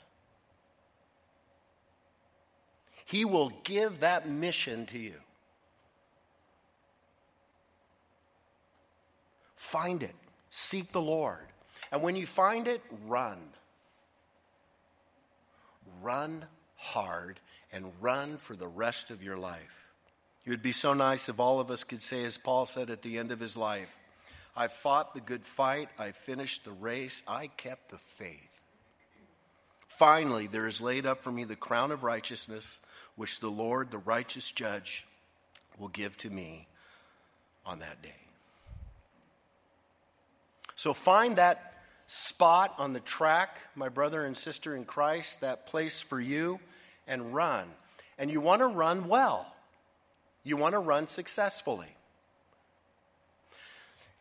He 3.05 3.25
will 3.25 3.51
give 3.65 4.01
that 4.01 4.29
mission 4.29 4.87
to 4.87 4.99
you. 4.99 5.15
Find 9.57 10.03
it. 10.03 10.15
Seek 10.51 10.93
the 10.93 11.03
Lord. 11.03 11.47
And 11.93 12.03
when 12.03 12.17
you 12.17 12.27
find 12.27 12.69
it, 12.69 12.83
run. 13.07 13.39
Run 16.03 16.47
hard 16.77 17.41
and 17.73 17.93
run 18.01 18.37
for 18.37 18.57
the 18.57 18.69
rest 18.69 19.11
of 19.11 19.23
your 19.23 19.37
life. 19.37 19.80
It 20.45 20.51
would 20.51 20.63
be 20.63 20.73
so 20.73 20.95
nice 20.95 21.29
if 21.29 21.39
all 21.39 21.61
of 21.61 21.71
us 21.71 21.85
could 21.85 22.03
say, 22.03 22.25
as 22.25 22.39
Paul 22.39 22.67
said 22.67 22.91
at 22.91 23.03
the 23.03 23.19
end 23.19 23.31
of 23.31 23.41
his 23.41 23.57
life, 23.57 23.95
I 24.57 24.69
fought 24.69 25.15
the 25.15 25.21
good 25.21 25.45
fight, 25.45 25.89
I 25.99 26.13
finished 26.13 26.65
the 26.65 26.73
race, 26.73 27.23
I 27.29 27.47
kept 27.47 27.91
the 27.91 27.99
faith. 27.99 28.63
Finally, 29.87 30.47
there 30.47 30.67
is 30.67 30.81
laid 30.81 31.05
up 31.05 31.23
for 31.23 31.31
me 31.31 31.45
the 31.45 31.57
crown 31.57 31.93
of 31.93 32.03
righteousness, 32.03 32.81
which 33.17 33.41
the 33.41 33.51
Lord, 33.51 33.91
the 33.91 33.99
righteous 33.99 34.51
judge, 34.51 35.07
will 35.79 35.89
give 35.89 36.17
to 36.19 36.31
me 36.31 36.67
on 37.67 37.81
that 37.81 38.03
day. 38.03 38.15
So 40.75 40.95
find 40.95 41.37
that 41.37 41.75
spot 42.07 42.75
on 42.79 42.95
the 42.95 43.01
track, 43.01 43.59
my 43.75 43.91
brother 43.91 44.25
and 44.25 44.37
sister 44.37 44.75
in 44.75 44.85
Christ, 44.85 45.43
that 45.43 45.67
place 45.67 46.01
for 46.01 46.19
you, 46.19 46.59
and 47.07 47.35
run. 47.35 47.67
And 48.19 48.31
you 48.31 48.41
want 48.41 48.61
to 48.61 48.67
run 48.67 49.07
well. 49.07 49.55
You 50.43 50.57
want 50.57 50.75
to 50.75 50.79
run 50.79 51.07
successfully. 51.07 51.95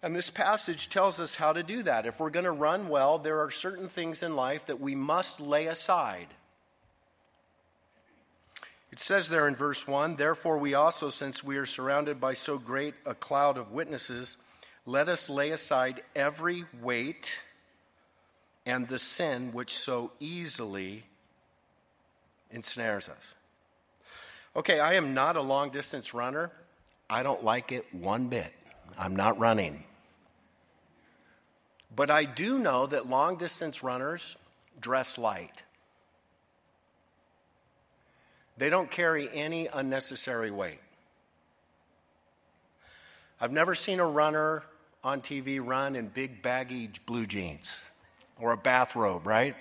And 0.01 0.15
this 0.15 0.29
passage 0.29 0.89
tells 0.89 1.19
us 1.19 1.35
how 1.35 1.51
to 1.53 1.61
do 1.61 1.83
that. 1.83 2.05
If 2.05 2.19
we're 2.19 2.29
going 2.29 2.45
to 2.45 2.51
run 2.51 2.87
well, 2.87 3.17
there 3.17 3.39
are 3.41 3.51
certain 3.51 3.89
things 3.89 4.23
in 4.23 4.35
life 4.35 4.65
that 4.67 4.79
we 4.79 4.95
must 4.95 5.41
lay 5.41 5.67
aside. 5.67 6.27
It 8.91 8.99
says 8.99 9.29
there 9.29 9.47
in 9.47 9.55
verse 9.55 9.87
1 9.87 10.15
Therefore, 10.15 10.57
we 10.57 10.73
also, 10.73 11.09
since 11.09 11.43
we 11.43 11.57
are 11.57 11.65
surrounded 11.65 12.19
by 12.19 12.33
so 12.33 12.57
great 12.57 12.95
a 13.05 13.13
cloud 13.13 13.57
of 13.57 13.71
witnesses, 13.71 14.37
let 14.85 15.09
us 15.09 15.29
lay 15.29 15.51
aside 15.51 16.01
every 16.15 16.65
weight 16.81 17.39
and 18.65 18.87
the 18.87 18.99
sin 18.99 19.51
which 19.51 19.77
so 19.77 20.11
easily 20.19 21.03
ensnares 22.51 23.09
us. 23.09 23.33
Okay, 24.59 24.81
I 24.81 24.95
am 24.95 25.13
not 25.13 25.37
a 25.37 25.41
long 25.41 25.69
distance 25.69 26.13
runner. 26.13 26.51
I 27.09 27.23
don't 27.23 27.45
like 27.45 27.71
it 27.71 27.85
one 27.93 28.27
bit. 28.27 28.51
I'm 28.97 29.15
not 29.15 29.39
running. 29.39 29.85
But 31.95 32.11
I 32.11 32.25
do 32.25 32.59
know 32.59 32.85
that 32.87 33.07
long 33.07 33.37
distance 33.37 33.83
runners 33.83 34.35
dress 34.81 35.17
light. 35.17 35.63
They 38.57 38.69
don't 38.69 38.91
carry 38.91 39.29
any 39.33 39.67
unnecessary 39.67 40.51
weight. 40.51 40.81
I've 43.39 43.53
never 43.53 43.73
seen 43.73 44.01
a 44.01 44.05
runner 44.05 44.63
on 45.05 45.21
TV 45.21 45.65
run 45.65 45.95
in 45.95 46.09
big 46.09 46.41
baggy 46.41 46.89
blue 47.05 47.25
jeans 47.25 47.81
or 48.37 48.51
a 48.51 48.57
bathrobe, 48.57 49.25
right? 49.25 49.55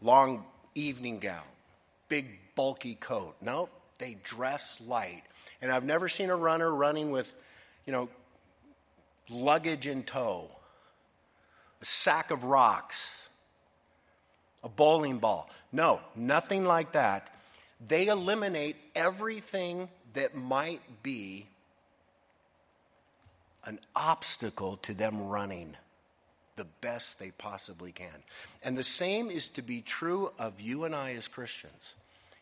Long 0.00 0.44
evening 0.76 1.18
gown, 1.18 1.42
big 2.08 2.38
bulky 2.54 2.94
coat. 2.94 3.36
No, 3.40 3.68
they 3.98 4.16
dress 4.22 4.78
light. 4.86 5.22
And 5.60 5.70
I've 5.70 5.84
never 5.84 6.08
seen 6.08 6.30
a 6.30 6.36
runner 6.36 6.72
running 6.72 7.10
with, 7.10 7.32
you 7.86 7.92
know, 7.92 8.08
luggage 9.30 9.86
in 9.86 10.02
tow, 10.02 10.50
a 11.80 11.84
sack 11.84 12.30
of 12.30 12.44
rocks, 12.44 13.22
a 14.62 14.68
bowling 14.68 15.18
ball. 15.18 15.50
No, 15.70 16.00
nothing 16.14 16.64
like 16.64 16.92
that. 16.92 17.28
They 17.86 18.06
eliminate 18.08 18.76
everything 18.94 19.88
that 20.14 20.34
might 20.34 21.02
be 21.02 21.46
an 23.64 23.78
obstacle 23.94 24.76
to 24.78 24.94
them 24.94 25.28
running 25.28 25.76
the 26.56 26.64
best 26.80 27.18
they 27.18 27.30
possibly 27.30 27.92
can. 27.92 28.22
And 28.62 28.76
the 28.76 28.82
same 28.82 29.30
is 29.30 29.48
to 29.50 29.62
be 29.62 29.80
true 29.80 30.32
of 30.38 30.60
you 30.60 30.84
and 30.84 30.94
I 30.94 31.12
as 31.12 31.28
Christians. 31.28 31.94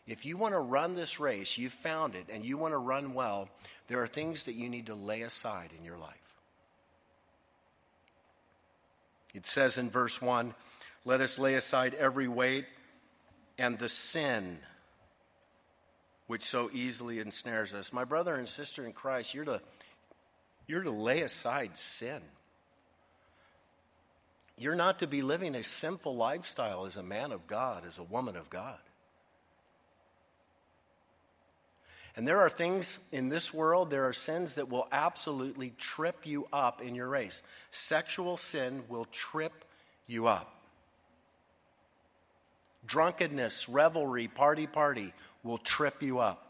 If 0.07 0.25
you 0.25 0.37
want 0.37 0.53
to 0.53 0.59
run 0.59 0.95
this 0.95 1.19
race, 1.19 1.57
you've 1.57 1.73
found 1.73 2.15
it, 2.15 2.25
and 2.31 2.43
you 2.43 2.57
want 2.57 2.73
to 2.73 2.77
run 2.77 3.13
well, 3.13 3.49
there 3.87 4.01
are 4.01 4.07
things 4.07 4.45
that 4.45 4.55
you 4.55 4.69
need 4.69 4.87
to 4.87 4.95
lay 4.95 5.21
aside 5.21 5.71
in 5.77 5.85
your 5.85 5.97
life. 5.97 6.15
It 9.33 9.45
says 9.45 9.77
in 9.77 9.89
verse 9.89 10.21
1 10.21 10.53
Let 11.05 11.21
us 11.21 11.39
lay 11.39 11.55
aside 11.55 11.93
every 11.93 12.27
weight 12.27 12.65
and 13.57 13.77
the 13.77 13.89
sin 13.89 14.57
which 16.27 16.43
so 16.43 16.69
easily 16.73 17.19
ensnares 17.19 17.73
us. 17.73 17.91
My 17.91 18.05
brother 18.05 18.35
and 18.35 18.47
sister 18.47 18.85
in 18.85 18.93
Christ, 18.93 19.33
you're 19.33 19.45
to, 19.45 19.61
you're 20.67 20.83
to 20.83 20.91
lay 20.91 21.21
aside 21.21 21.77
sin. 21.77 22.21
You're 24.57 24.75
not 24.75 24.99
to 24.99 25.07
be 25.07 25.21
living 25.21 25.55
a 25.55 25.63
sinful 25.63 26.15
lifestyle 26.15 26.85
as 26.85 26.95
a 26.95 27.03
man 27.03 27.31
of 27.31 27.47
God, 27.47 27.83
as 27.85 27.97
a 27.97 28.03
woman 28.03 28.35
of 28.35 28.49
God. 28.49 28.79
And 32.15 32.27
there 32.27 32.39
are 32.41 32.49
things 32.49 32.99
in 33.11 33.29
this 33.29 33.53
world, 33.53 33.89
there 33.89 34.07
are 34.07 34.13
sins 34.13 34.55
that 34.55 34.69
will 34.69 34.87
absolutely 34.91 35.73
trip 35.77 36.25
you 36.25 36.47
up 36.51 36.81
in 36.81 36.93
your 36.93 37.07
race. 37.07 37.41
Sexual 37.71 38.37
sin 38.37 38.83
will 38.89 39.05
trip 39.05 39.63
you 40.07 40.27
up. 40.27 40.53
Drunkenness, 42.85 43.69
revelry, 43.69 44.27
party, 44.27 44.67
party 44.67 45.13
will 45.43 45.57
trip 45.57 46.01
you 46.01 46.19
up. 46.19 46.47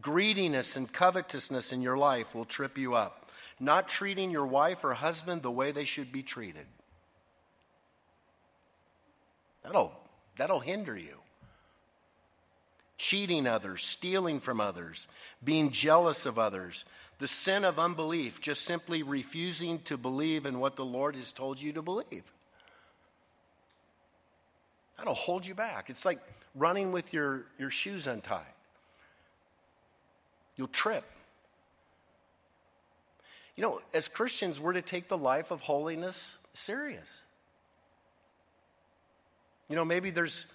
Greediness 0.00 0.76
and 0.76 0.90
covetousness 0.90 1.72
in 1.72 1.82
your 1.82 1.98
life 1.98 2.34
will 2.34 2.44
trip 2.44 2.78
you 2.78 2.94
up. 2.94 3.30
Not 3.60 3.88
treating 3.88 4.30
your 4.30 4.46
wife 4.46 4.84
or 4.84 4.94
husband 4.94 5.42
the 5.42 5.50
way 5.50 5.72
they 5.72 5.84
should 5.84 6.12
be 6.12 6.22
treated. 6.22 6.66
That'll, 9.62 9.92
that'll 10.36 10.60
hinder 10.60 10.96
you 10.96 11.18
cheating 12.98 13.46
others, 13.46 13.82
stealing 13.82 14.40
from 14.40 14.60
others, 14.60 15.08
being 15.42 15.70
jealous 15.70 16.26
of 16.26 16.38
others, 16.38 16.84
the 17.20 17.28
sin 17.28 17.64
of 17.64 17.78
unbelief, 17.78 18.40
just 18.40 18.64
simply 18.64 19.02
refusing 19.02 19.78
to 19.80 19.96
believe 19.96 20.44
in 20.44 20.60
what 20.60 20.76
the 20.76 20.84
Lord 20.84 21.14
has 21.14 21.32
told 21.32 21.60
you 21.60 21.72
to 21.72 21.82
believe. 21.82 22.24
That'll 24.98 25.14
hold 25.14 25.46
you 25.46 25.54
back. 25.54 25.90
It's 25.90 26.04
like 26.04 26.20
running 26.54 26.90
with 26.90 27.14
your, 27.14 27.44
your 27.58 27.70
shoes 27.70 28.08
untied. 28.08 28.42
You'll 30.56 30.66
trip. 30.68 31.04
You 33.54 33.62
know, 33.62 33.80
as 33.94 34.08
Christians, 34.08 34.60
we're 34.60 34.72
to 34.72 34.82
take 34.82 35.08
the 35.08 35.18
life 35.18 35.52
of 35.52 35.60
holiness 35.60 36.38
serious. 36.52 37.22
You 39.68 39.76
know, 39.76 39.84
maybe 39.84 40.10
there's 40.10 40.46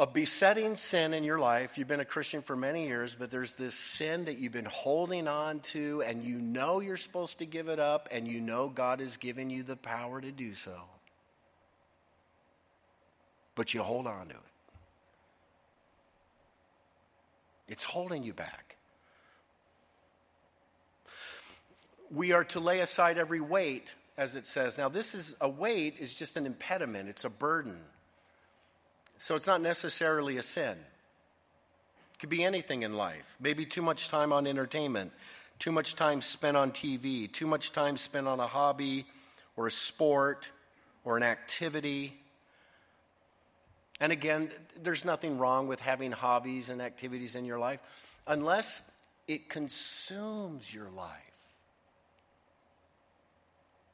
a 0.00 0.06
besetting 0.06 0.76
sin 0.76 1.12
in 1.12 1.22
your 1.24 1.38
life. 1.38 1.76
You've 1.76 1.86
been 1.86 2.00
a 2.00 2.06
Christian 2.06 2.40
for 2.40 2.56
many 2.56 2.88
years, 2.88 3.14
but 3.14 3.30
there's 3.30 3.52
this 3.52 3.74
sin 3.74 4.24
that 4.24 4.38
you've 4.38 4.50
been 4.50 4.64
holding 4.64 5.28
on 5.28 5.60
to, 5.60 6.02
and 6.06 6.24
you 6.24 6.36
know 6.40 6.80
you're 6.80 6.96
supposed 6.96 7.40
to 7.40 7.44
give 7.44 7.68
it 7.68 7.78
up, 7.78 8.08
and 8.10 8.26
you 8.26 8.40
know 8.40 8.70
God 8.70 9.00
has 9.00 9.18
given 9.18 9.50
you 9.50 9.62
the 9.62 9.76
power 9.76 10.18
to 10.18 10.32
do 10.32 10.54
so. 10.54 10.72
But 13.54 13.74
you 13.74 13.82
hold 13.82 14.06
on 14.06 14.28
to 14.28 14.34
it. 14.34 14.40
It's 17.68 17.84
holding 17.84 18.24
you 18.24 18.32
back. 18.32 18.76
We 22.10 22.32
are 22.32 22.44
to 22.44 22.58
lay 22.58 22.80
aside 22.80 23.18
every 23.18 23.42
weight, 23.42 23.92
as 24.16 24.34
it 24.34 24.46
says. 24.46 24.78
Now, 24.78 24.88
this 24.88 25.14
is 25.14 25.36
a 25.42 25.48
weight 25.48 25.96
is 26.00 26.14
just 26.14 26.38
an 26.38 26.46
impediment, 26.46 27.10
it's 27.10 27.26
a 27.26 27.30
burden. 27.30 27.76
So 29.20 29.36
it's 29.36 29.46
not 29.46 29.60
necessarily 29.60 30.38
a 30.38 30.42
sin. 30.42 30.78
It 32.14 32.18
could 32.18 32.30
be 32.30 32.42
anything 32.42 32.84
in 32.84 32.94
life. 32.94 33.36
Maybe 33.38 33.66
too 33.66 33.82
much 33.82 34.08
time 34.08 34.32
on 34.32 34.46
entertainment, 34.46 35.12
too 35.58 35.72
much 35.72 35.94
time 35.94 36.22
spent 36.22 36.56
on 36.56 36.72
TV, 36.72 37.30
too 37.30 37.46
much 37.46 37.72
time 37.72 37.98
spent 37.98 38.26
on 38.26 38.40
a 38.40 38.46
hobby 38.46 39.04
or 39.58 39.66
a 39.66 39.70
sport 39.70 40.48
or 41.04 41.18
an 41.18 41.22
activity. 41.22 42.18
And 44.00 44.10
again, 44.10 44.52
there's 44.82 45.04
nothing 45.04 45.36
wrong 45.36 45.68
with 45.68 45.80
having 45.80 46.12
hobbies 46.12 46.70
and 46.70 46.80
activities 46.80 47.36
in 47.36 47.44
your 47.44 47.58
life 47.58 47.80
unless 48.26 48.80
it 49.28 49.50
consumes 49.50 50.72
your 50.72 50.88
life. 50.88 51.12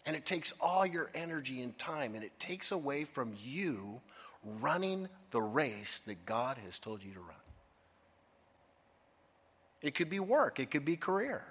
And 0.07 0.15
it 0.15 0.25
takes 0.25 0.53
all 0.61 0.87
your 0.87 1.11
energy 1.17 1.63
and 1.63 1.77
time 1.77 2.15
and 2.15 2.23
it 2.23 2.39
takes 2.39 2.71
away 2.71 3.03
from 3.03 3.35
you 3.43 4.01
running 4.61 5.09
the 5.31 5.43
race 5.43 6.01
that 6.07 6.25
God 6.25 6.59
has 6.65 6.79
told 6.79 7.03
you 7.03 7.13
to 7.13 7.21
run. 7.21 7.31
It 9.83 9.95
could 9.95 10.09
be 10.09 10.21
work, 10.21 10.61
it 10.61 10.71
could 10.71 10.85
be 10.85 10.97
career. 10.97 11.45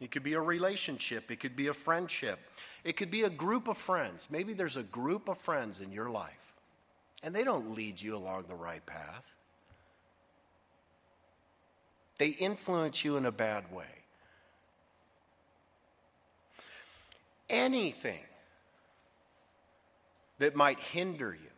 It 0.00 0.10
could 0.10 0.22
be 0.22 0.34
a 0.34 0.40
relationship, 0.40 1.30
it 1.30 1.40
could 1.40 1.56
be 1.56 1.68
a 1.68 1.74
friendship, 1.74 2.38
it 2.84 2.96
could 2.96 3.10
be 3.10 3.22
a 3.22 3.30
group 3.30 3.66
of 3.66 3.78
friends. 3.78 4.28
Maybe 4.30 4.52
there's 4.52 4.76
a 4.76 4.82
group 4.82 5.28
of 5.28 5.38
friends 5.38 5.80
in 5.80 5.90
your 5.90 6.10
life, 6.10 6.54
and 7.22 7.34
they 7.34 7.44
don't 7.44 7.74
lead 7.74 8.00
you 8.00 8.14
along 8.14 8.44
the 8.48 8.54
right 8.54 8.84
path. 8.84 9.32
They 12.18 12.28
influence 12.28 13.04
you 13.04 13.16
in 13.16 13.26
a 13.26 13.32
bad 13.32 13.72
way. 13.72 13.84
Anything 17.48 18.20
that 20.38 20.54
might 20.54 20.78
hinder 20.78 21.32
you 21.34 21.50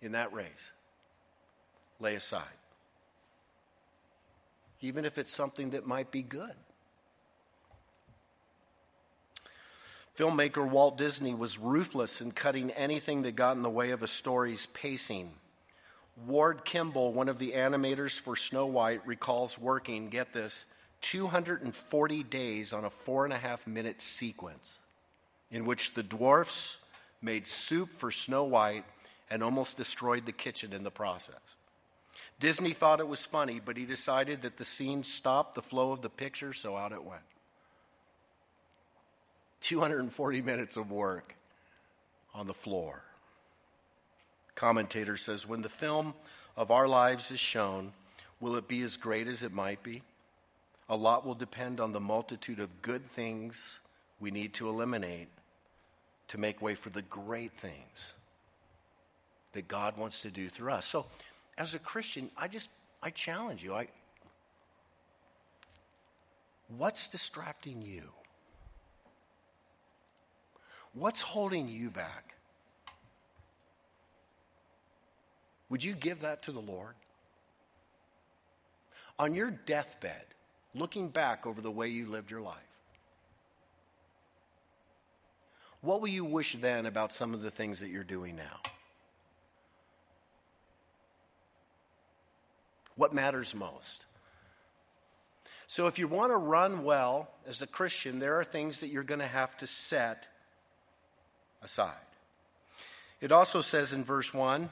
in 0.00 0.12
that 0.12 0.32
race, 0.32 0.72
lay 2.00 2.14
aside. 2.14 2.42
Even 4.80 5.04
if 5.04 5.16
it's 5.16 5.32
something 5.32 5.70
that 5.70 5.86
might 5.86 6.10
be 6.10 6.22
good. 6.22 6.54
Filmmaker 10.18 10.68
Walt 10.68 10.98
Disney 10.98 11.34
was 11.34 11.58
ruthless 11.58 12.20
in 12.20 12.32
cutting 12.32 12.70
anything 12.72 13.22
that 13.22 13.36
got 13.36 13.56
in 13.56 13.62
the 13.62 13.70
way 13.70 13.92
of 13.92 14.02
a 14.02 14.06
story's 14.06 14.66
pacing. 14.66 15.30
Ward 16.26 16.64
Kimball, 16.64 17.12
one 17.12 17.30
of 17.30 17.38
the 17.38 17.52
animators 17.52 18.20
for 18.20 18.36
Snow 18.36 18.66
White, 18.66 19.06
recalls 19.06 19.58
working, 19.58 20.10
get 20.10 20.34
this, 20.34 20.66
240 21.00 22.22
days 22.24 22.72
on 22.72 22.84
a 22.84 22.90
four 22.90 23.24
and 23.24 23.32
a 23.32 23.38
half 23.38 23.66
minute 23.66 24.02
sequence 24.02 24.78
in 25.50 25.64
which 25.64 25.94
the 25.94 26.02
dwarfs 26.02 26.78
made 27.22 27.46
soup 27.46 27.92
for 27.94 28.10
Snow 28.10 28.44
White, 28.44 28.84
and 29.30 29.42
almost 29.42 29.76
destroyed 29.78 30.26
the 30.26 30.32
kitchen 30.32 30.72
in 30.72 30.82
the 30.82 30.90
process. 30.90 31.56
Disney 32.38 32.72
thought 32.72 33.00
it 33.00 33.08
was 33.08 33.24
funny, 33.24 33.60
but 33.64 33.76
he 33.76 33.86
decided 33.86 34.42
that 34.42 34.56
the 34.56 34.64
scene 34.64 35.04
stopped 35.04 35.54
the 35.54 35.62
flow 35.62 35.92
of 35.92 36.02
the 36.02 36.10
picture, 36.10 36.52
so 36.52 36.76
out 36.76 36.92
it 36.92 37.04
went. 37.04 37.22
240 39.60 40.42
minutes 40.42 40.76
of 40.76 40.90
work 40.90 41.34
on 42.34 42.46
the 42.46 42.54
floor. 42.54 43.04
Commentator 44.54 45.16
says 45.16 45.46
when 45.46 45.62
the 45.62 45.68
film 45.68 46.14
of 46.56 46.70
our 46.70 46.88
lives 46.88 47.30
is 47.30 47.40
shown, 47.40 47.92
will 48.40 48.56
it 48.56 48.68
be 48.68 48.82
as 48.82 48.96
great 48.96 49.28
as 49.28 49.42
it 49.42 49.52
might 49.52 49.82
be? 49.82 50.02
A 50.88 50.96
lot 50.96 51.24
will 51.24 51.34
depend 51.34 51.80
on 51.80 51.92
the 51.92 52.00
multitude 52.00 52.60
of 52.60 52.82
good 52.82 53.06
things 53.06 53.80
we 54.20 54.30
need 54.30 54.52
to 54.54 54.68
eliminate 54.68 55.28
to 56.32 56.38
make 56.38 56.62
way 56.62 56.74
for 56.74 56.88
the 56.88 57.02
great 57.02 57.52
things 57.58 58.14
that 59.52 59.68
God 59.68 59.98
wants 59.98 60.22
to 60.22 60.30
do 60.30 60.48
through 60.48 60.72
us. 60.72 60.86
So, 60.86 61.04
as 61.58 61.74
a 61.74 61.78
Christian, 61.78 62.30
I 62.38 62.48
just 62.48 62.70
I 63.02 63.10
challenge 63.10 63.62
you. 63.62 63.74
I 63.74 63.88
What's 66.78 67.06
distracting 67.06 67.82
you? 67.82 68.04
What's 70.94 71.20
holding 71.20 71.68
you 71.68 71.90
back? 71.90 72.34
Would 75.68 75.84
you 75.84 75.92
give 75.92 76.22
that 76.22 76.42
to 76.44 76.52
the 76.52 76.60
Lord? 76.60 76.94
On 79.18 79.34
your 79.34 79.50
deathbed, 79.50 80.24
looking 80.74 81.10
back 81.10 81.46
over 81.46 81.60
the 81.60 81.70
way 81.70 81.88
you 81.88 82.06
lived 82.06 82.30
your 82.30 82.40
life, 82.40 82.71
what 85.82 86.00
will 86.00 86.08
you 86.08 86.24
wish 86.24 86.54
then 86.54 86.86
about 86.86 87.12
some 87.12 87.34
of 87.34 87.42
the 87.42 87.50
things 87.50 87.80
that 87.80 87.90
you're 87.90 88.04
doing 88.04 88.36
now? 88.36 88.60
What 92.96 93.12
matters 93.12 93.54
most? 93.54 94.06
So, 95.66 95.86
if 95.86 95.98
you 95.98 96.06
want 96.06 96.32
to 96.32 96.36
run 96.36 96.84
well 96.84 97.28
as 97.46 97.62
a 97.62 97.66
Christian, 97.66 98.18
there 98.18 98.38
are 98.38 98.44
things 98.44 98.80
that 98.80 98.88
you're 98.88 99.02
going 99.02 99.20
to 99.20 99.26
have 99.26 99.56
to 99.58 99.66
set 99.66 100.26
aside. 101.62 101.94
It 103.20 103.32
also 103.32 103.60
says 103.60 103.92
in 103.92 104.04
verse 104.04 104.34
1 104.34 104.68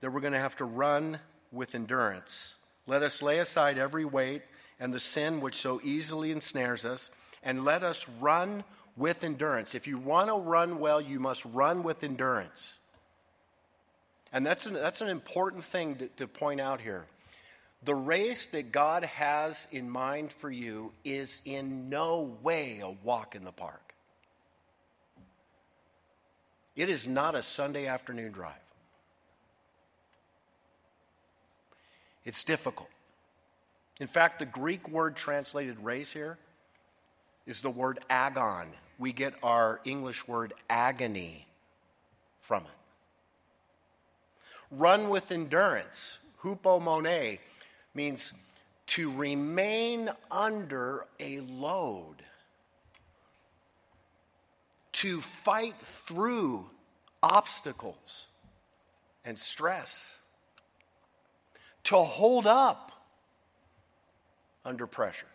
that 0.00 0.10
we're 0.10 0.20
going 0.20 0.32
to 0.32 0.38
have 0.38 0.56
to 0.56 0.64
run 0.64 1.20
with 1.52 1.74
endurance. 1.74 2.56
Let 2.86 3.02
us 3.02 3.22
lay 3.22 3.38
aside 3.38 3.78
every 3.78 4.04
weight 4.04 4.42
and 4.80 4.92
the 4.92 4.98
sin 4.98 5.40
which 5.40 5.54
so 5.54 5.80
easily 5.84 6.32
ensnares 6.32 6.84
us, 6.84 7.10
and 7.42 7.64
let 7.64 7.84
us 7.84 8.08
run 8.20 8.64
with 8.96 9.24
endurance. 9.24 9.74
If 9.74 9.86
you 9.86 9.98
want 9.98 10.28
to 10.28 10.34
run 10.34 10.78
well, 10.78 11.00
you 11.00 11.20
must 11.20 11.44
run 11.46 11.82
with 11.82 12.04
endurance. 12.04 12.78
And 14.32 14.46
that's 14.46 14.66
an, 14.66 14.74
that's 14.74 15.00
an 15.00 15.08
important 15.08 15.64
thing 15.64 15.96
to, 15.96 16.08
to 16.16 16.26
point 16.26 16.60
out 16.60 16.80
here. 16.80 17.04
The 17.84 17.94
race 17.94 18.46
that 18.46 18.70
God 18.70 19.04
has 19.04 19.66
in 19.72 19.90
mind 19.90 20.32
for 20.32 20.50
you 20.50 20.92
is 21.04 21.42
in 21.44 21.88
no 21.88 22.36
way 22.42 22.80
a 22.80 22.90
walk 23.04 23.34
in 23.34 23.44
the 23.44 23.52
park. 23.52 23.94
It 26.76 26.88
is 26.88 27.06
not 27.06 27.34
a 27.34 27.42
Sunday 27.42 27.86
afternoon 27.86 28.32
drive. 28.32 28.54
It's 32.24 32.44
difficult. 32.44 32.88
In 34.00 34.06
fact, 34.06 34.38
the 34.38 34.46
Greek 34.46 34.88
word 34.88 35.16
translated 35.16 35.78
race 35.80 36.12
here 36.12 36.38
is 37.46 37.62
the 37.62 37.70
word 37.70 37.98
agon. 38.08 38.68
We 39.02 39.12
get 39.12 39.34
our 39.42 39.80
English 39.84 40.28
word 40.28 40.54
agony 40.70 41.48
from 42.38 42.62
it. 42.62 42.70
Run 44.70 45.08
with 45.08 45.32
endurance, 45.32 46.20
Hupo 46.44 46.78
hupomone, 46.78 47.40
means 47.96 48.32
to 48.86 49.10
remain 49.10 50.08
under 50.30 51.04
a 51.18 51.40
load, 51.40 52.14
to 54.92 55.20
fight 55.20 55.74
through 55.80 56.70
obstacles 57.24 58.28
and 59.24 59.36
stress, 59.36 60.16
to 61.82 61.96
hold 61.96 62.46
up 62.46 62.92
under 64.64 64.86
pressure. 64.86 65.31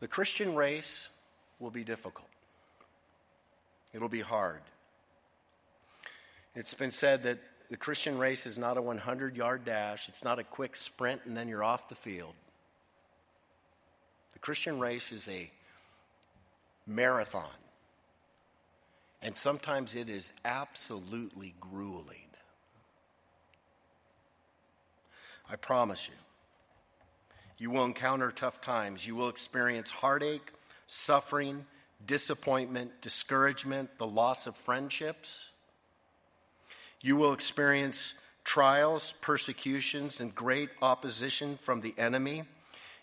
The 0.00 0.08
Christian 0.08 0.54
race 0.54 1.10
will 1.58 1.70
be 1.70 1.84
difficult. 1.84 2.28
It'll 3.92 4.08
be 4.08 4.20
hard. 4.20 4.60
It's 6.54 6.74
been 6.74 6.90
said 6.90 7.22
that 7.24 7.38
the 7.70 7.76
Christian 7.76 8.18
race 8.18 8.46
is 8.46 8.58
not 8.58 8.76
a 8.76 8.82
100 8.82 9.36
yard 9.36 9.64
dash, 9.64 10.08
it's 10.08 10.22
not 10.22 10.38
a 10.38 10.44
quick 10.44 10.76
sprint 10.76 11.22
and 11.24 11.36
then 11.36 11.48
you're 11.48 11.64
off 11.64 11.88
the 11.88 11.94
field. 11.94 12.34
The 14.32 14.38
Christian 14.38 14.78
race 14.78 15.12
is 15.12 15.28
a 15.28 15.50
marathon. 16.86 17.48
And 19.22 19.36
sometimes 19.36 19.94
it 19.94 20.10
is 20.10 20.32
absolutely 20.44 21.54
grueling. 21.58 22.28
I 25.50 25.56
promise 25.56 26.08
you. 26.08 26.23
You 27.58 27.70
will 27.70 27.84
encounter 27.84 28.30
tough 28.30 28.60
times. 28.60 29.06
You 29.06 29.14
will 29.14 29.28
experience 29.28 29.90
heartache, 29.90 30.52
suffering, 30.86 31.66
disappointment, 32.06 33.00
discouragement, 33.00 33.90
the 33.98 34.06
loss 34.06 34.46
of 34.46 34.56
friendships. 34.56 35.52
You 37.00 37.16
will 37.16 37.32
experience 37.32 38.14
trials, 38.44 39.14
persecutions, 39.20 40.20
and 40.20 40.34
great 40.34 40.70
opposition 40.82 41.56
from 41.58 41.80
the 41.80 41.94
enemy. 41.96 42.44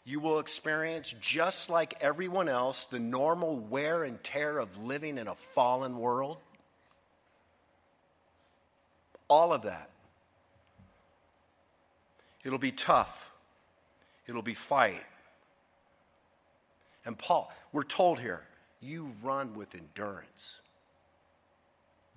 You 0.04 0.20
will 0.20 0.40
experience, 0.40 1.14
just 1.22 1.70
like 1.70 1.94
everyone 2.02 2.50
else, 2.50 2.86
the 2.86 3.00
normal 3.00 3.58
wear 3.58 4.04
and 4.04 4.24
tear 4.24 4.60
of 4.60 4.84
living 4.84 5.18
in 5.18 5.28
a 5.28 5.36
fallen 5.36 5.98
world. 5.98 6.38
All 9.28 9.54
of 9.54 9.62
that. 9.62 9.90
It'll 12.44 12.58
be 12.58 12.72
tough. 12.72 13.31
It'll 14.32 14.42
be 14.42 14.54
fight. 14.54 15.04
And 17.06 17.18
Paul, 17.18 17.52
we're 17.74 17.84
told 17.84 18.18
here, 18.18 18.44
you 18.80 19.12
run 19.22 19.56
with 19.56 19.76
endurance. 19.76 20.62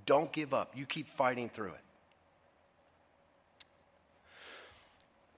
Don't 0.07 0.31
give 0.31 0.55
up. 0.55 0.75
You 0.77 0.87
keep 0.87 1.09
fighting 1.09 1.49
through 1.49 1.71
it. 1.71 1.81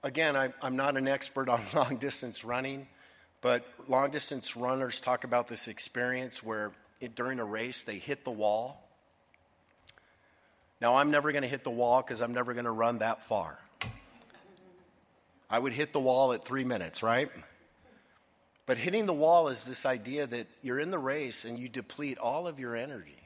Again, 0.03 0.37
I, 0.37 0.51
am 0.63 0.77
not 0.77 0.99
an 0.99 1.09
expert 1.09 1.49
on 1.49 1.63
long 1.75 1.97
distance 1.97 2.45
running, 2.45 2.87
but 3.41 3.65
long 3.89 4.11
distance 4.11 4.55
runners 4.55 5.01
talk 5.01 5.25
about 5.25 5.49
this 5.49 5.69
experience 5.69 6.43
where 6.43 6.73
it, 7.01 7.15
during 7.15 7.39
a 7.39 7.45
race 7.45 7.85
they 7.85 7.97
hit 7.97 8.23
the 8.23 8.31
wall. 8.31 8.87
Now, 10.83 10.97
I'm 10.97 11.11
never 11.11 11.33
going 11.33 11.43
to 11.43 11.49
hit 11.49 11.65
the 11.65 11.71
wall 11.71 12.03
because 12.03 12.21
I'm 12.21 12.35
never 12.35 12.53
going 12.53 12.67
to 12.67 12.71
run 12.71 12.99
that 12.99 13.25
far. 13.25 13.59
I 15.49 15.59
would 15.59 15.73
hit 15.73 15.93
the 15.93 16.01
wall 16.01 16.33
at 16.33 16.45
three 16.45 16.65
minutes, 16.65 17.03
right? 17.03 17.31
But 18.67 18.79
hitting 18.79 19.07
the 19.07 19.13
wall 19.13 19.49
is 19.49 19.65
this 19.65 19.87
idea 19.87 20.27
that 20.27 20.49
you're 20.61 20.81
in 20.81 20.91
the 20.91 20.99
race 20.99 21.45
and 21.45 21.59
you 21.59 21.69
deplete 21.69 22.19
all 22.19 22.49
of 22.49 22.59
your 22.59 22.75
energy 22.75 23.17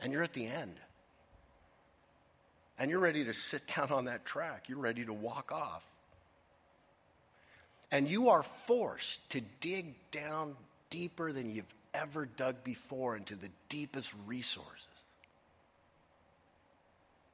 and 0.00 0.12
you're 0.12 0.22
at 0.22 0.32
the 0.32 0.46
end. 0.46 0.76
And 2.78 2.90
you're 2.90 3.00
ready 3.00 3.24
to 3.24 3.32
sit 3.32 3.62
down 3.76 3.90
on 3.90 4.04
that 4.04 4.24
track. 4.24 4.68
You're 4.68 4.78
ready 4.78 5.04
to 5.04 5.12
walk 5.12 5.50
off. 5.52 5.84
And 7.90 8.08
you 8.08 8.28
are 8.28 8.42
forced 8.42 9.28
to 9.30 9.40
dig 9.60 9.94
down 10.10 10.54
deeper 10.90 11.32
than 11.32 11.50
you've 11.50 11.74
ever 11.94 12.26
dug 12.26 12.62
before 12.62 13.16
into 13.16 13.34
the 13.34 13.48
deepest 13.68 14.12
resources 14.26 14.86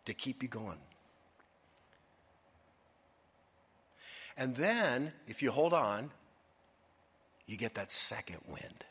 to 0.04 0.14
keep 0.14 0.42
you 0.42 0.48
going. 0.48 0.78
And 4.36 4.54
then, 4.56 5.12
if 5.28 5.42
you 5.42 5.50
hold 5.50 5.72
on, 5.72 6.10
you 7.46 7.56
get 7.56 7.74
that 7.74 7.92
second 7.92 8.38
wind 8.48 8.84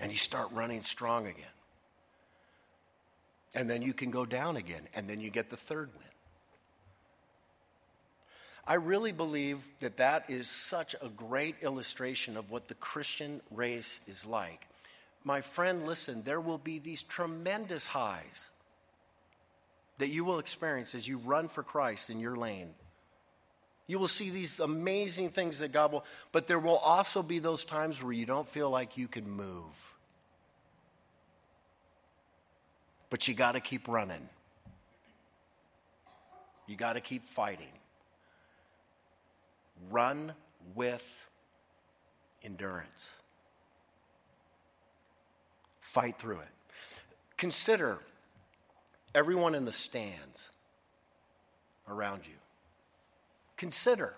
and 0.00 0.10
you 0.10 0.18
start 0.18 0.48
running 0.52 0.82
strong 0.82 1.26
again. 1.26 1.46
And 3.54 3.70
then 3.70 3.82
you 3.82 3.92
can 3.92 4.10
go 4.10 4.26
down 4.26 4.56
again, 4.56 4.88
and 4.94 5.08
then 5.08 5.20
you 5.20 5.30
get 5.30 5.48
the 5.48 5.56
third 5.56 5.90
win. 5.96 6.08
I 8.66 8.74
really 8.74 9.12
believe 9.12 9.60
that 9.80 9.98
that 9.98 10.28
is 10.28 10.48
such 10.48 10.96
a 11.00 11.08
great 11.08 11.56
illustration 11.62 12.36
of 12.36 12.50
what 12.50 12.66
the 12.66 12.74
Christian 12.74 13.40
race 13.50 14.00
is 14.08 14.26
like. 14.26 14.66
My 15.22 15.40
friend, 15.40 15.86
listen, 15.86 16.22
there 16.22 16.40
will 16.40 16.58
be 16.58 16.78
these 16.78 17.02
tremendous 17.02 17.86
highs 17.86 18.50
that 19.98 20.08
you 20.08 20.24
will 20.24 20.38
experience 20.38 20.94
as 20.94 21.06
you 21.06 21.18
run 21.18 21.46
for 21.46 21.62
Christ 21.62 22.10
in 22.10 22.18
your 22.18 22.36
lane. 22.36 22.74
You 23.86 23.98
will 23.98 24.08
see 24.08 24.30
these 24.30 24.60
amazing 24.60 25.30
things 25.30 25.58
that 25.58 25.72
God 25.72 25.92
will, 25.92 26.04
but 26.32 26.46
there 26.46 26.58
will 26.58 26.78
also 26.78 27.22
be 27.22 27.38
those 27.38 27.64
times 27.64 28.02
where 28.02 28.12
you 28.12 28.24
don't 28.24 28.48
feel 28.48 28.70
like 28.70 28.96
you 28.96 29.08
can 29.08 29.28
move. 29.28 29.94
But 33.10 33.28
you 33.28 33.34
got 33.34 33.52
to 33.52 33.60
keep 33.60 33.86
running. 33.86 34.28
You 36.66 36.76
got 36.76 36.94
to 36.94 37.00
keep 37.00 37.26
fighting. 37.26 37.68
Run 39.90 40.32
with 40.74 41.04
endurance. 42.42 43.10
Fight 45.80 46.18
through 46.18 46.38
it. 46.38 46.48
Consider 47.36 47.98
everyone 49.14 49.54
in 49.54 49.66
the 49.66 49.72
stands 49.72 50.50
around 51.86 52.22
you. 52.26 52.34
Consider 53.56 54.14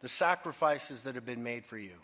the 0.00 0.08
sacrifices 0.08 1.02
that 1.02 1.14
have 1.14 1.26
been 1.26 1.42
made 1.42 1.66
for 1.66 1.78
you. 1.78 1.96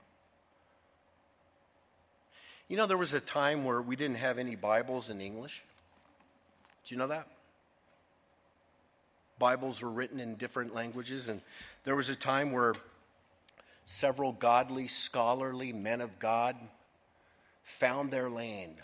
You 2.68 2.76
know, 2.76 2.86
there 2.86 2.96
was 2.96 3.14
a 3.14 3.20
time 3.20 3.64
where 3.64 3.82
we 3.82 3.94
didn't 3.94 4.16
have 4.16 4.38
any 4.38 4.56
Bibles 4.56 5.10
in 5.10 5.20
English. 5.20 5.62
Do 6.84 6.94
you 6.94 6.98
know 6.98 7.08
that? 7.08 7.28
Bibles 9.38 9.82
were 9.82 9.90
written 9.90 10.20
in 10.20 10.36
different 10.36 10.74
languages, 10.74 11.28
and 11.28 11.40
there 11.84 11.96
was 11.96 12.08
a 12.08 12.16
time 12.16 12.52
where 12.52 12.74
several 13.84 14.32
godly, 14.32 14.86
scholarly 14.86 15.72
men 15.72 16.00
of 16.00 16.18
God 16.18 16.56
found 17.62 18.10
their 18.10 18.30
lane. 18.30 18.76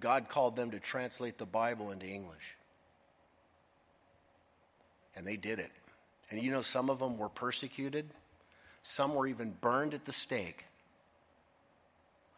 God 0.00 0.28
called 0.28 0.56
them 0.56 0.72
to 0.72 0.80
translate 0.80 1.38
the 1.38 1.46
Bible 1.46 1.90
into 1.90 2.06
English. 2.06 2.55
And 5.16 5.26
they 5.26 5.36
did 5.36 5.58
it. 5.58 5.70
And 6.30 6.42
you 6.42 6.50
know, 6.50 6.62
some 6.62 6.90
of 6.90 6.98
them 6.98 7.18
were 7.18 7.28
persecuted, 7.28 8.06
some 8.82 9.14
were 9.14 9.26
even 9.26 9.54
burned 9.60 9.94
at 9.94 10.04
the 10.04 10.12
stake 10.12 10.64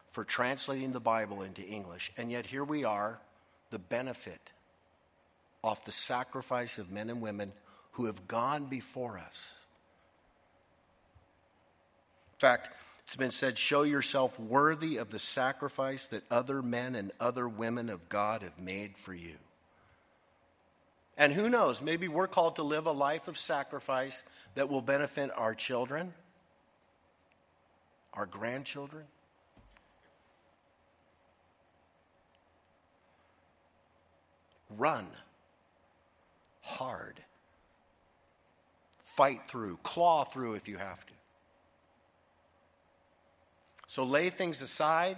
for 0.09 0.23
translating 0.23 0.91
the 0.91 0.99
Bible 0.99 1.41
into 1.43 1.61
English. 1.61 2.11
And 2.17 2.31
yet, 2.31 2.45
here 2.45 2.63
we 2.63 2.83
are, 2.83 3.19
the 3.69 3.79
benefit 3.79 4.51
off 5.63 5.85
the 5.85 5.91
sacrifice 5.91 6.77
of 6.77 6.91
men 6.91 7.09
and 7.09 7.21
women 7.21 7.51
who 7.93 8.05
have 8.05 8.27
gone 8.27 8.65
before 8.65 9.17
us. 9.19 9.55
In 12.35 12.39
fact, 12.39 12.69
it's 13.03 13.15
been 13.15 13.31
said, 13.31 13.57
show 13.57 13.83
yourself 13.83 14.39
worthy 14.39 14.97
of 14.97 15.09
the 15.09 15.19
sacrifice 15.19 16.07
that 16.07 16.23
other 16.31 16.61
men 16.61 16.95
and 16.95 17.11
other 17.19 17.49
women 17.49 17.89
of 17.89 18.07
God 18.07 18.41
have 18.41 18.57
made 18.57 18.97
for 18.97 19.13
you. 19.13 19.35
And 21.19 21.33
who 21.33 21.49
knows, 21.49 21.81
maybe 21.81 22.07
we're 22.07 22.27
called 22.27 22.55
to 22.55 22.63
live 22.63 22.85
a 22.85 22.93
life 22.93 23.27
of 23.27 23.37
sacrifice 23.37 24.23
that 24.55 24.69
will 24.69 24.81
benefit 24.81 25.29
our 25.35 25.53
children, 25.53 26.13
our 28.13 28.25
grandchildren. 28.25 29.03
Run 34.77 35.07
hard. 36.61 37.19
Fight 38.95 39.41
through, 39.45 39.77
claw 39.83 40.23
through 40.23 40.53
if 40.53 40.69
you 40.69 40.77
have 40.77 41.05
to. 41.05 41.13
So 43.87 44.05
lay 44.05 44.29
things 44.29 44.61
aside, 44.61 45.17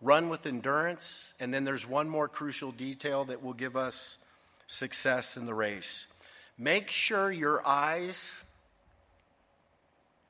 run 0.00 0.28
with 0.28 0.46
endurance, 0.46 1.34
and 1.40 1.52
then 1.52 1.64
there's 1.64 1.86
one 1.86 2.08
more 2.08 2.28
crucial 2.28 2.70
detail 2.70 3.24
that 3.26 3.42
will 3.42 3.52
give 3.52 3.76
us 3.76 4.16
success 4.66 5.36
in 5.36 5.46
the 5.46 5.54
race. 5.54 6.06
Make 6.56 6.90
sure 6.90 7.32
your 7.32 7.66
eyes 7.66 8.44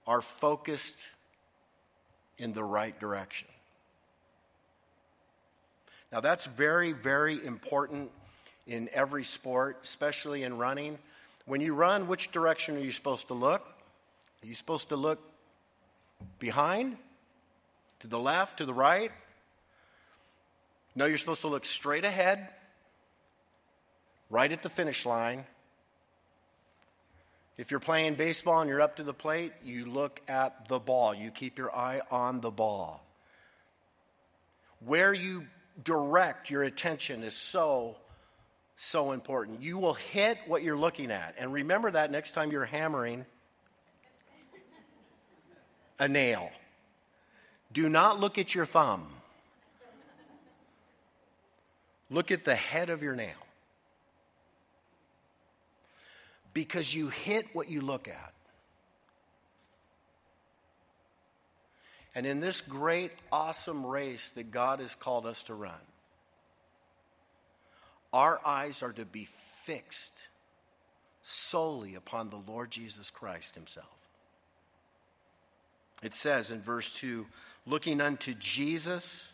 are 0.06 0.22
focused 0.22 0.98
in 2.38 2.52
the 2.52 2.64
right 2.64 2.98
direction. 2.98 3.48
Now, 6.10 6.20
that's 6.20 6.46
very, 6.46 6.92
very 6.92 7.44
important 7.44 8.10
in 8.66 8.88
every 8.92 9.24
sport, 9.24 9.80
especially 9.82 10.44
in 10.44 10.56
running. 10.56 10.98
When 11.44 11.60
you 11.60 11.74
run, 11.74 12.06
which 12.06 12.30
direction 12.30 12.76
are 12.76 12.80
you 12.80 12.92
supposed 12.92 13.28
to 13.28 13.34
look? 13.34 13.62
Are 14.42 14.46
you 14.46 14.54
supposed 14.54 14.88
to 14.90 14.96
look 14.96 15.18
behind, 16.38 16.96
to 18.00 18.06
the 18.06 18.18
left, 18.18 18.58
to 18.58 18.64
the 18.64 18.74
right? 18.74 19.10
No, 20.98 21.06
you're 21.06 21.16
supposed 21.16 21.42
to 21.42 21.48
look 21.48 21.64
straight 21.64 22.04
ahead, 22.04 22.48
right 24.30 24.50
at 24.50 24.64
the 24.64 24.68
finish 24.68 25.06
line. 25.06 25.44
If 27.56 27.70
you're 27.70 27.78
playing 27.78 28.16
baseball 28.16 28.62
and 28.62 28.68
you're 28.68 28.80
up 28.80 28.96
to 28.96 29.04
the 29.04 29.14
plate, 29.14 29.52
you 29.62 29.86
look 29.86 30.20
at 30.26 30.66
the 30.66 30.80
ball. 30.80 31.14
You 31.14 31.30
keep 31.30 31.56
your 31.56 31.72
eye 31.72 32.00
on 32.10 32.40
the 32.40 32.50
ball. 32.50 33.06
Where 34.84 35.14
you 35.14 35.46
direct 35.84 36.50
your 36.50 36.64
attention 36.64 37.22
is 37.22 37.36
so, 37.36 37.94
so 38.74 39.12
important. 39.12 39.62
You 39.62 39.78
will 39.78 39.94
hit 39.94 40.36
what 40.48 40.64
you're 40.64 40.76
looking 40.76 41.12
at. 41.12 41.36
And 41.38 41.52
remember 41.52 41.92
that 41.92 42.10
next 42.10 42.32
time 42.32 42.50
you're 42.50 42.64
hammering 42.64 43.24
a 46.00 46.08
nail. 46.08 46.50
Do 47.72 47.88
not 47.88 48.18
look 48.18 48.36
at 48.36 48.52
your 48.52 48.66
thumb. 48.66 49.06
Look 52.10 52.30
at 52.30 52.44
the 52.44 52.54
head 52.54 52.90
of 52.90 53.02
your 53.02 53.14
nail. 53.14 53.36
Because 56.54 56.92
you 56.94 57.08
hit 57.08 57.46
what 57.54 57.68
you 57.68 57.80
look 57.80 58.08
at. 58.08 58.32
And 62.14 62.26
in 62.26 62.40
this 62.40 62.60
great, 62.62 63.12
awesome 63.30 63.86
race 63.86 64.30
that 64.30 64.50
God 64.50 64.80
has 64.80 64.94
called 64.94 65.26
us 65.26 65.44
to 65.44 65.54
run, 65.54 65.72
our 68.12 68.40
eyes 68.44 68.82
are 68.82 68.92
to 68.92 69.04
be 69.04 69.28
fixed 69.62 70.28
solely 71.22 71.94
upon 71.94 72.30
the 72.30 72.40
Lord 72.50 72.70
Jesus 72.70 73.10
Christ 73.10 73.54
Himself. 73.54 73.86
It 76.02 76.14
says 76.14 76.50
in 76.50 76.60
verse 76.60 76.92
2 76.94 77.26
looking 77.66 78.00
unto 78.00 78.34
Jesus, 78.34 79.32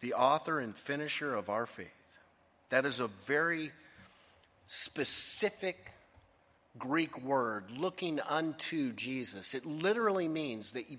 the 0.00 0.14
author 0.14 0.60
and 0.60 0.76
finisher 0.76 1.34
of 1.34 1.48
our 1.48 1.66
faith. 1.66 1.88
That 2.70 2.84
is 2.86 3.00
a 3.00 3.08
very 3.08 3.72
specific 4.66 5.92
Greek 6.78 7.20
word, 7.22 7.64
looking 7.76 8.20
unto 8.20 8.92
Jesus. 8.92 9.54
It 9.54 9.66
literally 9.66 10.28
means 10.28 10.72
that 10.72 10.90
you 10.90 10.98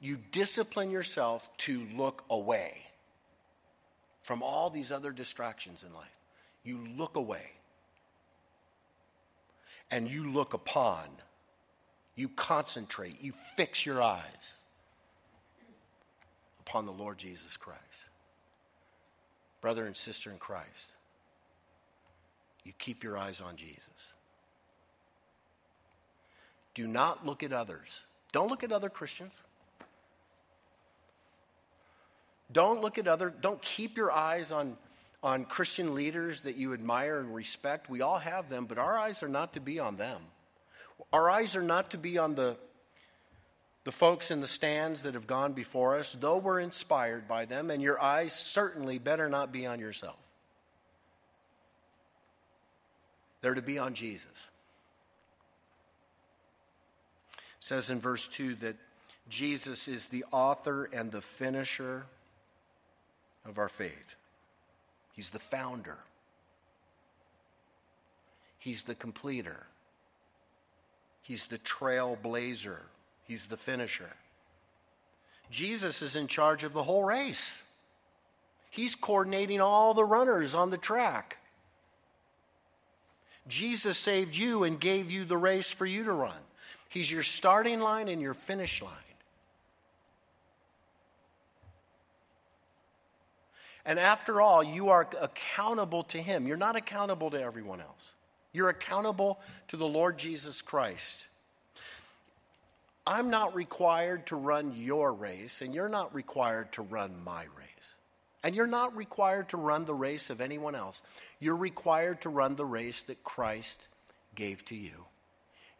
you 0.00 0.16
discipline 0.32 0.90
yourself 0.90 1.54
to 1.58 1.86
look 1.94 2.24
away 2.30 2.78
from 4.22 4.42
all 4.42 4.70
these 4.70 4.90
other 4.90 5.12
distractions 5.12 5.84
in 5.86 5.92
life. 5.94 6.08
You 6.64 6.80
look 6.96 7.16
away. 7.16 7.50
And 9.90 10.08
you 10.08 10.30
look 10.32 10.54
upon. 10.54 11.04
You 12.14 12.28
concentrate. 12.30 13.20
You 13.20 13.34
fix 13.56 13.84
your 13.84 14.02
eyes 14.02 14.56
upon 16.60 16.86
the 16.86 16.92
Lord 16.92 17.18
Jesus 17.18 17.56
Christ. 17.56 17.80
Brother 19.60 19.86
and 19.86 19.96
sister 19.96 20.30
in 20.30 20.38
Christ, 20.38 20.92
you 22.64 22.72
keep 22.78 23.04
your 23.04 23.18
eyes 23.18 23.40
on 23.40 23.56
Jesus. 23.56 24.12
Do 26.74 26.86
not 26.86 27.26
look 27.26 27.42
at 27.42 27.52
others. 27.52 28.00
Don't 28.32 28.48
look 28.48 28.62
at 28.62 28.72
other 28.72 28.88
Christians. 28.88 29.34
Don't 32.52 32.80
look 32.80 32.98
at 32.98 33.06
other, 33.06 33.30
don't 33.30 33.62
keep 33.62 33.96
your 33.96 34.10
eyes 34.10 34.50
on, 34.50 34.76
on 35.22 35.44
Christian 35.44 35.94
leaders 35.94 36.40
that 36.42 36.56
you 36.56 36.74
admire 36.74 37.20
and 37.20 37.34
respect. 37.34 37.88
We 37.88 38.00
all 38.00 38.18
have 38.18 38.48
them, 38.48 38.66
but 38.66 38.78
our 38.78 38.98
eyes 38.98 39.22
are 39.22 39.28
not 39.28 39.52
to 39.52 39.60
be 39.60 39.78
on 39.78 39.96
them. 39.96 40.20
Our 41.12 41.30
eyes 41.30 41.54
are 41.54 41.62
not 41.62 41.90
to 41.90 41.98
be 41.98 42.18
on 42.18 42.34
the, 42.34 42.56
the 43.90 43.96
folks 43.96 44.30
in 44.30 44.40
the 44.40 44.46
stands 44.46 45.02
that 45.02 45.14
have 45.14 45.26
gone 45.26 45.52
before 45.52 45.98
us, 45.98 46.16
though 46.20 46.38
we're 46.38 46.60
inspired 46.60 47.26
by 47.26 47.44
them, 47.44 47.72
and 47.72 47.82
your 47.82 48.00
eyes 48.00 48.32
certainly 48.32 49.00
better 49.00 49.28
not 49.28 49.50
be 49.50 49.66
on 49.66 49.80
yourself. 49.80 50.14
They're 53.40 53.54
to 53.54 53.62
be 53.62 53.80
on 53.80 53.94
Jesus. 53.94 54.46
It 57.32 57.40
says 57.58 57.90
in 57.90 57.98
verse 57.98 58.28
2 58.28 58.54
that 58.60 58.76
Jesus 59.28 59.88
is 59.88 60.06
the 60.06 60.24
author 60.30 60.84
and 60.84 61.10
the 61.10 61.20
finisher 61.20 62.06
of 63.44 63.58
our 63.58 63.68
faith. 63.68 64.14
He's 65.14 65.30
the 65.30 65.40
founder, 65.40 65.98
He's 68.60 68.84
the 68.84 68.94
completer, 68.94 69.66
He's 71.22 71.46
the 71.46 71.58
trailblazer, 71.58 72.82
He's 73.30 73.46
the 73.46 73.56
finisher. 73.56 74.10
Jesus 75.52 76.02
is 76.02 76.16
in 76.16 76.26
charge 76.26 76.64
of 76.64 76.72
the 76.72 76.82
whole 76.82 77.04
race. 77.04 77.62
He's 78.70 78.96
coordinating 78.96 79.60
all 79.60 79.94
the 79.94 80.04
runners 80.04 80.56
on 80.56 80.70
the 80.70 80.76
track. 80.76 81.36
Jesus 83.46 83.96
saved 83.96 84.34
you 84.34 84.64
and 84.64 84.80
gave 84.80 85.12
you 85.12 85.24
the 85.24 85.36
race 85.36 85.70
for 85.70 85.86
you 85.86 86.02
to 86.02 86.12
run. 86.12 86.40
He's 86.88 87.08
your 87.08 87.22
starting 87.22 87.78
line 87.78 88.08
and 88.08 88.20
your 88.20 88.34
finish 88.34 88.82
line. 88.82 88.92
And 93.84 94.00
after 94.00 94.40
all, 94.40 94.64
you 94.64 94.88
are 94.88 95.08
accountable 95.20 96.02
to 96.02 96.18
Him. 96.20 96.48
You're 96.48 96.56
not 96.56 96.74
accountable 96.74 97.30
to 97.30 97.40
everyone 97.40 97.80
else. 97.80 98.12
You're 98.52 98.70
accountable 98.70 99.38
to 99.68 99.76
the 99.76 99.86
Lord 99.86 100.18
Jesus 100.18 100.62
Christ. 100.62 101.28
I'm 103.10 103.28
not 103.28 103.56
required 103.56 104.28
to 104.28 104.36
run 104.36 104.72
your 104.76 105.12
race, 105.12 105.62
and 105.62 105.74
you're 105.74 105.88
not 105.88 106.14
required 106.14 106.70
to 106.74 106.82
run 106.82 107.24
my 107.24 107.42
race. 107.42 107.96
And 108.44 108.54
you're 108.54 108.68
not 108.68 108.96
required 108.96 109.48
to 109.48 109.56
run 109.56 109.84
the 109.84 109.94
race 109.94 110.30
of 110.30 110.40
anyone 110.40 110.76
else. 110.76 111.02
You're 111.40 111.56
required 111.56 112.20
to 112.20 112.28
run 112.28 112.54
the 112.54 112.64
race 112.64 113.02
that 113.02 113.24
Christ 113.24 113.88
gave 114.36 114.64
to 114.66 114.76
you. 114.76 115.06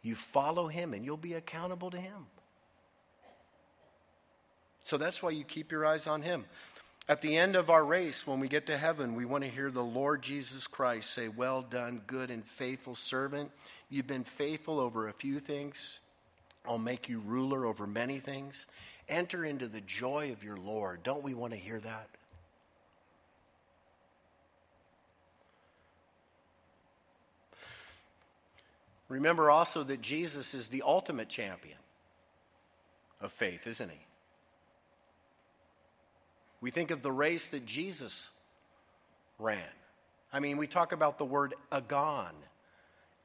You 0.01 0.15
follow 0.15 0.67
Him, 0.67 0.93
and 0.93 1.05
you'll 1.05 1.15
be 1.15 1.35
accountable 1.35 1.89
to 1.91 1.97
Him. 1.97 2.25
So 4.81 4.97
that's 4.97 5.23
why 5.23 5.29
you 5.29 5.45
keep 5.45 5.71
your 5.71 5.85
eyes 5.85 6.07
on 6.07 6.23
Him. 6.23 6.43
At 7.07 7.21
the 7.21 7.37
end 7.37 7.55
of 7.55 7.69
our 7.69 7.85
race, 7.85 8.27
when 8.27 8.41
we 8.41 8.49
get 8.49 8.65
to 8.65 8.77
heaven, 8.77 9.15
we 9.15 9.23
want 9.23 9.45
to 9.45 9.49
hear 9.49 9.71
the 9.71 9.81
Lord 9.81 10.21
Jesus 10.21 10.67
Christ 10.67 11.13
say, 11.13 11.29
Well 11.29 11.61
done, 11.61 12.01
good 12.07 12.29
and 12.29 12.45
faithful 12.45 12.95
servant. 12.95 13.51
You've 13.89 14.05
been 14.05 14.25
faithful 14.25 14.81
over 14.81 15.07
a 15.07 15.13
few 15.13 15.39
things. 15.39 16.00
I'll 16.65 16.77
make 16.77 17.09
you 17.09 17.19
ruler 17.19 17.65
over 17.65 17.87
many 17.87 18.19
things. 18.19 18.67
Enter 19.09 19.43
into 19.43 19.67
the 19.67 19.81
joy 19.81 20.31
of 20.31 20.43
your 20.43 20.57
Lord. 20.57 21.03
Don't 21.03 21.23
we 21.23 21.33
want 21.33 21.53
to 21.53 21.59
hear 21.59 21.79
that? 21.79 22.07
Remember 29.09 29.51
also 29.51 29.83
that 29.83 30.01
Jesus 30.01 30.53
is 30.53 30.69
the 30.69 30.83
ultimate 30.85 31.27
champion 31.27 31.77
of 33.19 33.33
faith, 33.33 33.67
isn't 33.67 33.89
he? 33.89 34.05
We 36.61 36.71
think 36.71 36.91
of 36.91 37.01
the 37.01 37.11
race 37.11 37.49
that 37.49 37.65
Jesus 37.65 38.29
ran. 39.37 39.59
I 40.31 40.39
mean, 40.39 40.55
we 40.55 40.67
talk 40.67 40.93
about 40.93 41.17
the 41.17 41.25
word 41.25 41.55
agon, 41.71 42.31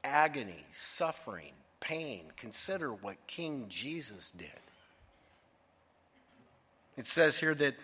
agony, 0.03 0.65
suffering, 0.73 1.53
pain. 1.79 2.25
Consider 2.37 2.93
what 2.93 3.15
King 3.27 3.65
Jesus 3.69 4.31
did. 4.31 4.47
It 6.97 7.05
says 7.05 7.37
here 7.37 7.53
that 7.55 7.75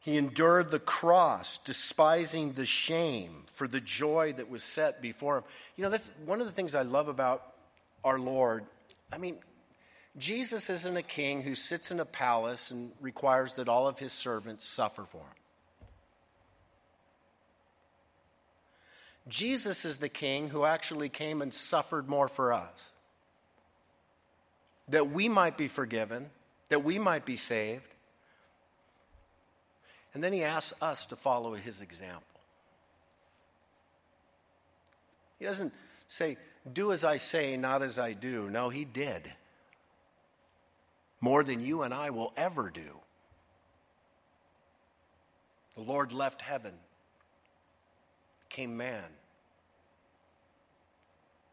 he 0.00 0.16
endured 0.16 0.72
the 0.72 0.80
cross, 0.80 1.58
despising 1.58 2.54
the 2.54 2.66
shame 2.66 3.44
for 3.46 3.68
the 3.68 3.80
joy 3.80 4.32
that 4.32 4.50
was 4.50 4.64
set 4.64 5.00
before 5.00 5.38
him. 5.38 5.44
You 5.76 5.84
know, 5.84 5.90
that's 5.90 6.10
one 6.26 6.40
of 6.40 6.46
the 6.46 6.52
things 6.52 6.74
I 6.74 6.82
love 6.82 7.06
about 7.06 7.46
our 8.02 8.18
Lord. 8.18 8.64
I 9.12 9.18
mean, 9.18 9.36
Jesus 10.18 10.68
isn't 10.68 10.96
a 10.96 11.02
king 11.02 11.42
who 11.42 11.54
sits 11.54 11.92
in 11.92 12.00
a 12.00 12.04
palace 12.04 12.72
and 12.72 12.90
requires 13.00 13.54
that 13.54 13.68
all 13.68 13.86
of 13.86 14.00
his 14.00 14.12
servants 14.12 14.64
suffer 14.64 15.04
for 15.04 15.18
him. 15.18 15.41
Jesus 19.28 19.84
is 19.84 19.98
the 19.98 20.08
king 20.08 20.48
who 20.48 20.64
actually 20.64 21.08
came 21.08 21.42
and 21.42 21.54
suffered 21.54 22.08
more 22.08 22.28
for 22.28 22.52
us. 22.52 22.90
That 24.88 25.10
we 25.10 25.28
might 25.28 25.56
be 25.56 25.68
forgiven, 25.68 26.30
that 26.68 26.82
we 26.82 26.98
might 26.98 27.24
be 27.24 27.36
saved. 27.36 27.86
And 30.14 30.22
then 30.22 30.32
he 30.32 30.42
asks 30.42 30.74
us 30.82 31.06
to 31.06 31.16
follow 31.16 31.54
his 31.54 31.80
example. 31.80 32.26
He 35.38 35.44
doesn't 35.44 35.72
say, 36.06 36.36
Do 36.70 36.92
as 36.92 37.04
I 37.04 37.16
say, 37.16 37.56
not 37.56 37.82
as 37.82 37.98
I 37.98 38.12
do. 38.12 38.50
No, 38.50 38.68
he 38.68 38.84
did. 38.84 39.32
More 41.20 41.42
than 41.44 41.64
you 41.64 41.82
and 41.82 41.94
I 41.94 42.10
will 42.10 42.32
ever 42.36 42.70
do. 42.70 43.00
The 45.74 45.82
Lord 45.82 46.12
left 46.12 46.42
heaven, 46.42 46.74
became 48.52 48.76
man, 48.76 49.04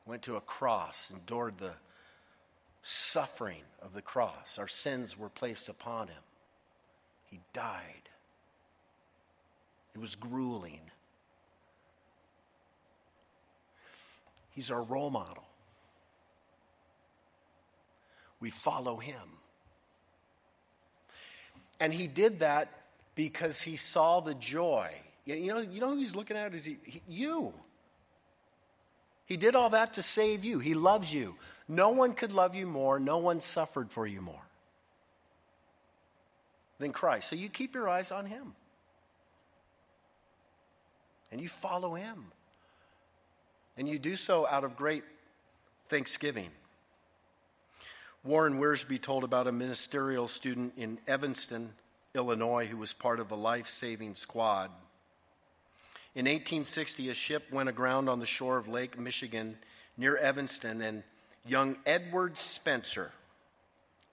went 0.06 0.22
to 0.22 0.36
a 0.36 0.42
cross, 0.42 1.14
endured 1.16 1.58
the 1.58 1.72
suffering 2.82 3.62
of 3.82 3.94
the 3.94 4.02
cross. 4.02 4.60
Our 4.60 4.68
sins 4.68 5.18
were 5.18 5.30
placed 5.30 5.70
upon 5.70 6.08
him. 6.08 6.22
He 7.24 7.40
died. 7.54 8.10
It 9.96 10.02
was 10.02 10.16
grueling. 10.16 10.82
He's 14.50 14.70
our 14.70 14.84
role 14.84 15.10
model. 15.10 15.46
We 18.42 18.50
follow 18.50 18.98
him. 18.98 19.38
And 21.80 21.94
he 21.94 22.08
did 22.08 22.40
that 22.40 22.74
because 23.16 23.62
he 23.62 23.78
saw 23.78 24.20
the 24.20 24.34
joy. 24.34 24.92
You 25.26 25.48
know, 25.48 25.60
you 25.60 25.80
know 25.80 25.92
who 25.92 25.98
he's 25.98 26.16
looking 26.16 26.38
at 26.38 26.54
is 26.56 26.66
he, 26.66 26.78
he, 26.84 27.02
you. 27.08 27.54
He 29.26 29.38
did 29.38 29.56
all 29.56 29.70
that 29.72 29.94
to 29.94 30.02
save 30.02 30.44
you. 30.44 30.60
He 30.60 30.74
loves 30.74 31.14
you. 31.14 31.36
No 31.68 31.90
one 31.90 32.14
could 32.14 32.32
love 32.32 32.56
you 32.56 32.66
more. 32.66 33.00
No 33.00 33.20
one 33.20 33.42
suffered 33.42 33.92
for 33.92 34.08
you 34.08 34.22
more 34.22 34.42
than 36.80 36.92
Christ. 36.92 37.30
So 37.30 37.36
you 37.36 37.50
keep 37.50 37.76
your 37.76 37.88
eyes 37.88 38.12
on 38.12 38.26
him 38.26 38.56
and 41.32 41.40
you 41.40 41.48
follow 41.48 41.94
him. 41.94 42.32
And 43.78 43.88
you 43.88 44.00
do 44.00 44.16
so 44.16 44.46
out 44.48 44.64
of 44.64 44.76
great 44.76 45.04
thanksgiving. 45.88 46.50
Warren 48.24 48.60
Wiersbe 48.60 49.02
told 49.02 49.24
about 49.24 49.48
a 49.48 49.52
ministerial 49.52 50.28
student 50.28 50.74
in 50.76 51.00
Evanston, 51.08 51.74
Illinois, 52.14 52.66
who 52.66 52.76
was 52.76 52.92
part 52.92 53.20
of 53.22 53.32
a 53.32 53.36
life 53.36 53.68
saving 53.68 54.16
squad. 54.16 54.72
In 56.16 56.26
1860, 56.26 57.10
a 57.10 57.14
ship 57.14 57.52
went 57.52 57.70
aground 57.70 58.10
on 58.10 58.20
the 58.20 58.26
shore 58.26 58.58
of 58.58 58.68
Lake 58.68 58.98
Michigan 58.98 59.58
near 59.96 60.18
Evanston, 60.18 60.82
and 60.82 61.04
young 61.46 61.78
Edward 61.86 62.40
Spencer 62.40 63.14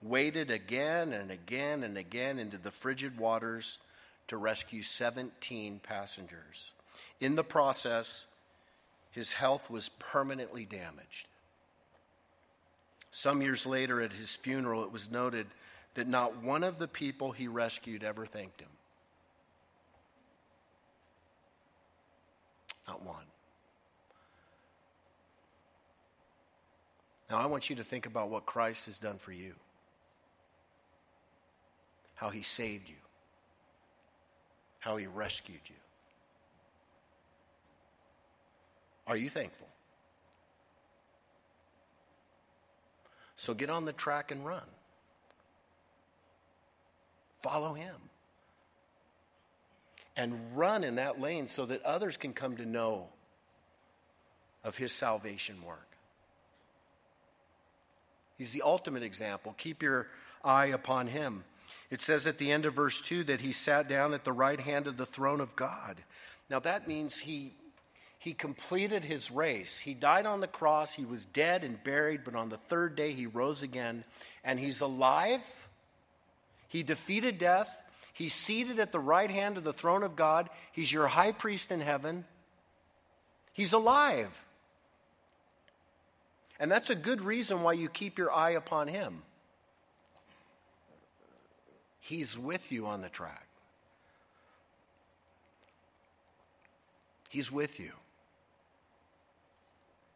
waded 0.01 0.51
again 0.51 1.11
and 1.11 1.31
again 1.31 1.83
and 1.83 1.97
again 1.97 2.37
into 2.37 2.57
the 2.57 2.71
frigid 2.71 3.17
waters 3.17 3.79
to 4.27 4.37
rescue 4.37 4.83
17 4.83 5.79
passengers. 5.81 6.71
In 7.19 7.35
the 7.35 7.43
process, 7.43 8.27
his 9.11 9.33
health 9.33 9.69
was 9.69 9.89
permanently 9.89 10.65
damaged. 10.65 11.27
Some 13.09 13.41
years 13.41 13.65
later, 13.65 14.01
at 14.01 14.13
his 14.13 14.35
funeral, 14.35 14.83
it 14.83 14.91
was 14.91 15.09
noted 15.09 15.47
that 15.95 16.07
not 16.07 16.43
one 16.43 16.63
of 16.63 16.77
the 16.77 16.87
people 16.87 17.31
he 17.31 17.47
rescued 17.47 18.03
ever 18.03 18.27
thanked 18.27 18.61
him. 18.61 18.69
Not 22.87 23.03
one. 23.03 23.25
Now, 27.29 27.37
I 27.37 27.45
want 27.45 27.69
you 27.69 27.75
to 27.75 27.83
think 27.83 28.05
about 28.05 28.29
what 28.29 28.45
Christ 28.45 28.85
has 28.85 28.99
done 28.99 29.17
for 29.17 29.33
you, 29.33 29.53
how 32.15 32.29
he 32.29 32.41
saved 32.41 32.87
you, 32.87 32.95
how 34.79 34.95
he 34.95 35.07
rescued 35.07 35.59
you. 35.65 35.75
Are 39.07 39.17
you 39.17 39.29
thankful? 39.29 39.67
So 43.35 43.53
get 43.53 43.69
on 43.69 43.85
the 43.85 43.93
track 43.93 44.31
and 44.31 44.45
run. 44.45 44.63
Follow 47.41 47.73
him. 47.73 47.95
And 50.17 50.57
run 50.57 50.83
in 50.83 50.95
that 50.95 51.21
lane 51.21 51.47
so 51.47 51.65
that 51.67 51.83
others 51.83 52.17
can 52.17 52.33
come 52.33 52.57
to 52.57 52.65
know 52.65 53.07
of 54.63 54.75
his 54.75 54.91
salvation 54.91 55.55
work. 55.63 55.87
He's 58.37 58.51
the 58.51 58.63
ultimate 58.63 59.03
example. 59.03 59.55
Keep 59.57 59.81
your 59.81 60.07
eye 60.43 60.67
upon 60.67 61.07
him. 61.07 61.43
It 61.89 62.01
says 62.01 62.27
at 62.27 62.37
the 62.37 62.51
end 62.51 62.65
of 62.65 62.73
verse 62.73 62.99
2 62.99 63.25
that 63.25 63.41
he 63.41 63.51
sat 63.51 63.87
down 63.87 64.13
at 64.13 64.23
the 64.23 64.33
right 64.33 64.59
hand 64.59 64.87
of 64.87 64.97
the 64.97 65.05
throne 65.05 65.39
of 65.39 65.55
God. 65.55 65.97
Now 66.49 66.59
that 66.59 66.87
means 66.87 67.19
he 67.19 67.53
he 68.19 68.33
completed 68.33 69.03
his 69.03 69.29
race. 69.31 69.79
He 69.79 69.93
died 69.93 70.25
on 70.25 70.39
the 70.39 70.47
cross, 70.47 70.93
he 70.93 71.05
was 71.05 71.23
dead 71.25 71.63
and 71.63 71.81
buried, 71.83 72.23
but 72.25 72.35
on 72.35 72.49
the 72.49 72.57
third 72.57 72.95
day 72.95 73.13
he 73.13 73.27
rose 73.27 73.61
again, 73.61 74.03
and 74.43 74.59
he's 74.59 74.81
alive. 74.81 75.45
He 76.67 76.83
defeated 76.83 77.37
death. 77.37 77.73
He's 78.17 78.33
seated 78.33 78.79
at 78.79 78.91
the 78.91 78.99
right 78.99 79.29
hand 79.29 79.57
of 79.57 79.63
the 79.63 79.71
throne 79.71 80.01
of 80.01 80.15
God. 80.15 80.49
He's 80.71 80.91
your 80.91 81.05
high 81.05 81.31
priest 81.31 81.71
in 81.71 81.81
heaven. 81.81 82.25
He's 83.53 83.73
alive. 83.73 84.35
And 86.59 86.71
that's 86.71 86.89
a 86.89 86.95
good 86.95 87.21
reason 87.21 87.61
why 87.61 87.73
you 87.73 87.89
keep 87.89 88.17
your 88.17 88.31
eye 88.31 88.51
upon 88.51 88.87
him. 88.87 89.21
He's 91.99 92.35
with 92.35 92.71
you 92.71 92.87
on 92.87 93.01
the 93.01 93.09
track. 93.09 93.47
He's 97.29 97.51
with 97.51 97.79
you. 97.79 97.91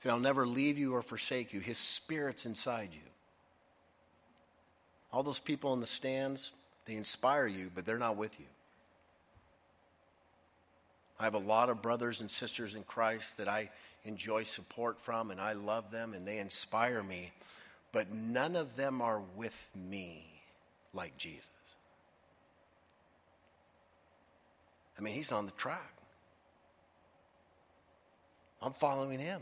I'll 0.06 0.20
never 0.20 0.48
leave 0.48 0.80
you 0.80 0.96
or 0.96 1.04
forsake 1.04 1.54
you. 1.54 1.60
His 1.60 1.78
Spirit's 1.78 2.48
inside 2.48 2.90
you. 2.94 3.12
All 5.14 5.22
those 5.22 5.38
people 5.38 5.72
in 5.76 5.82
the 5.82 5.86
stands, 5.86 6.52
they 6.86 6.96
inspire 6.96 7.48
you, 7.48 7.72
but 7.74 7.86
they're 7.86 7.98
not 7.98 8.18
with 8.18 8.40
you. 8.40 8.46
I 11.20 11.26
have 11.26 11.36
a 11.36 11.40
lot 11.40 11.70
of 11.70 11.82
brothers 11.82 12.22
and 12.22 12.32
sisters 12.32 12.76
in 12.76 12.84
Christ 12.84 13.38
that 13.38 13.48
I 13.48 13.70
enjoy 14.06 14.44
support 14.44 15.00
from, 15.00 15.30
and 15.30 15.40
I 15.40 15.54
love 15.54 15.92
them, 15.92 16.14
and 16.14 16.28
they 16.28 16.40
inspire 16.40 17.04
me, 17.04 17.32
but 17.92 18.12
none 18.12 18.56
of 18.56 18.76
them 18.76 19.02
are 19.02 19.22
with 19.36 19.70
me 19.76 20.26
like 20.94 21.16
Jesus. 21.18 21.50
I 24.98 25.02
mean, 25.02 25.14
he's 25.14 25.32
on 25.32 25.46
the 25.46 25.52
track. 25.52 25.94
I'm 28.62 28.74
following 28.74 29.20
him. 29.20 29.42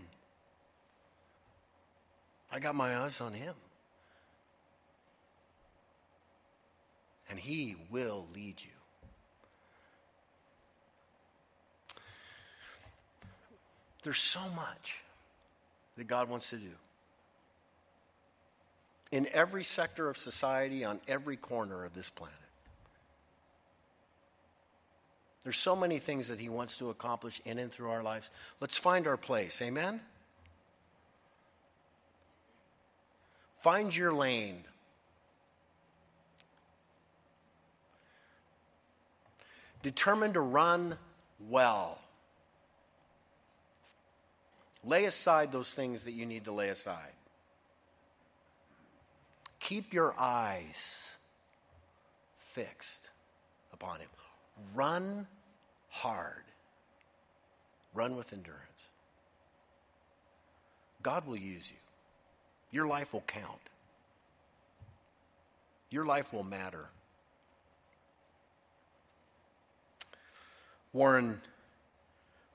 I 2.51 2.59
got 2.59 2.75
my 2.75 2.97
eyes 2.97 3.21
on 3.21 3.33
him. 3.33 3.53
And 7.29 7.39
he 7.39 7.75
will 7.89 8.25
lead 8.33 8.61
you. 8.61 8.69
There's 14.03 14.17
so 14.17 14.39
much 14.55 14.95
that 15.97 16.07
God 16.07 16.29
wants 16.29 16.49
to 16.51 16.57
do. 16.57 16.71
in 19.11 19.27
every 19.33 19.63
sector 19.63 20.09
of 20.09 20.17
society, 20.17 20.83
on 20.83 20.99
every 21.07 21.35
corner 21.35 21.83
of 21.83 21.93
this 21.95 22.09
planet. 22.09 22.35
There's 25.43 25.57
so 25.57 25.75
many 25.75 25.99
things 25.99 26.27
that 26.27 26.39
He 26.39 26.49
wants 26.49 26.77
to 26.77 26.89
accomplish 26.89 27.41
in 27.45 27.57
and 27.57 27.71
through 27.71 27.89
our 27.89 28.03
lives. 28.03 28.29
Let's 28.59 28.77
find 28.77 29.07
our 29.07 29.17
place. 29.17 29.61
Amen? 29.61 30.01
Find 33.61 33.95
your 33.95 34.13
lane. 34.13 34.63
Determined 39.81 40.33
to 40.33 40.41
run 40.41 40.97
well. 41.49 41.99
Lay 44.83 45.05
aside 45.05 45.51
those 45.51 45.71
things 45.71 46.03
that 46.03 46.11
you 46.11 46.25
need 46.25 46.45
to 46.45 46.51
lay 46.51 46.69
aside. 46.69 47.13
Keep 49.59 49.93
your 49.93 50.15
eyes 50.17 51.13
fixed 52.37 53.09
upon 53.73 53.99
Him. 53.99 54.09
Run 54.73 55.27
hard. 55.89 56.43
Run 57.93 58.15
with 58.15 58.33
endurance. 58.33 58.63
God 61.01 61.25
will 61.27 61.37
use 61.37 61.69
you. 61.71 61.77
Your 62.71 62.87
life 62.87 63.13
will 63.13 63.23
count. 63.27 63.59
Your 65.89 66.05
life 66.05 66.33
will 66.33 66.43
matter. 66.43 66.89
Warren 70.91 71.41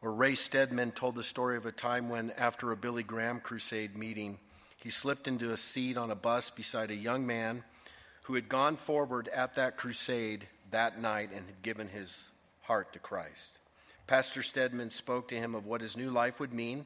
or 0.02 0.12
Ray 0.12 0.34
Stedman 0.34 0.92
told 0.92 1.14
the 1.14 1.22
story 1.22 1.56
of 1.56 1.66
a 1.66 1.72
time 1.72 2.08
when, 2.08 2.30
after 2.32 2.72
a 2.72 2.76
Billy 2.76 3.02
Graham 3.02 3.40
crusade 3.40 3.96
meeting, 3.96 4.38
he 4.76 4.90
slipped 4.90 5.26
into 5.28 5.50
a 5.50 5.56
seat 5.56 5.96
on 5.96 6.10
a 6.10 6.16
bus 6.16 6.50
beside 6.50 6.90
a 6.90 6.96
young 6.96 7.26
man 7.26 7.64
who 8.24 8.34
had 8.34 8.48
gone 8.48 8.76
forward 8.76 9.28
at 9.28 9.54
that 9.54 9.76
crusade 9.76 10.46
that 10.70 11.00
night 11.00 11.30
and 11.34 11.46
had 11.46 11.62
given 11.62 11.88
his 11.88 12.28
heart 12.62 12.92
to 12.92 12.98
Christ. 12.98 13.58
Pastor 14.06 14.42
Stedman 14.42 14.90
spoke 14.90 15.28
to 15.28 15.36
him 15.36 15.54
of 15.54 15.64
what 15.64 15.80
his 15.80 15.96
new 15.96 16.10
life 16.10 16.40
would 16.40 16.52
mean 16.52 16.84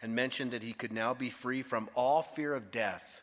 and 0.00 0.14
mentioned 0.14 0.52
that 0.52 0.62
he 0.62 0.72
could 0.72 0.92
now 0.92 1.12
be 1.12 1.28
free 1.28 1.62
from 1.62 1.90
all 1.94 2.22
fear 2.22 2.54
of 2.54 2.70
death. 2.70 3.22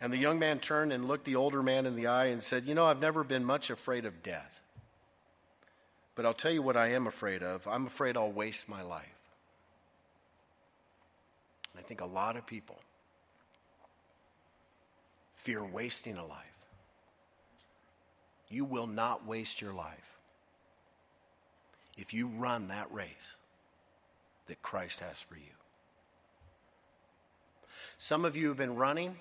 And 0.00 0.12
the 0.12 0.18
young 0.18 0.38
man 0.38 0.58
turned 0.58 0.92
and 0.92 1.08
looked 1.08 1.24
the 1.24 1.36
older 1.36 1.62
man 1.62 1.86
in 1.86 1.96
the 1.96 2.08
eye 2.08 2.26
and 2.26 2.42
said, 2.42 2.66
You 2.66 2.74
know, 2.74 2.84
I've 2.84 3.00
never 3.00 3.24
been 3.24 3.44
much 3.44 3.70
afraid 3.70 4.04
of 4.04 4.22
death. 4.22 4.60
But 6.16 6.24
I'll 6.24 6.34
tell 6.34 6.50
you 6.50 6.62
what 6.62 6.76
I 6.76 6.92
am 6.92 7.06
afraid 7.06 7.42
of. 7.42 7.68
I'm 7.68 7.86
afraid 7.86 8.16
I'll 8.16 8.32
waste 8.32 8.68
my 8.68 8.82
life. 8.82 9.04
And 11.72 11.84
I 11.84 11.86
think 11.86 12.00
a 12.00 12.06
lot 12.06 12.36
of 12.36 12.46
people 12.46 12.78
fear 15.34 15.62
wasting 15.62 16.16
a 16.16 16.26
life. 16.26 16.40
You 18.48 18.64
will 18.64 18.86
not 18.86 19.26
waste 19.26 19.60
your 19.60 19.74
life 19.74 20.18
if 21.98 22.14
you 22.14 22.28
run 22.28 22.68
that 22.68 22.92
race 22.92 23.36
that 24.46 24.62
Christ 24.62 25.00
has 25.00 25.20
for 25.20 25.34
you. 25.34 25.42
Some 27.98 28.24
of 28.24 28.36
you 28.36 28.48
have 28.48 28.56
been 28.56 28.76
running. 28.76 29.16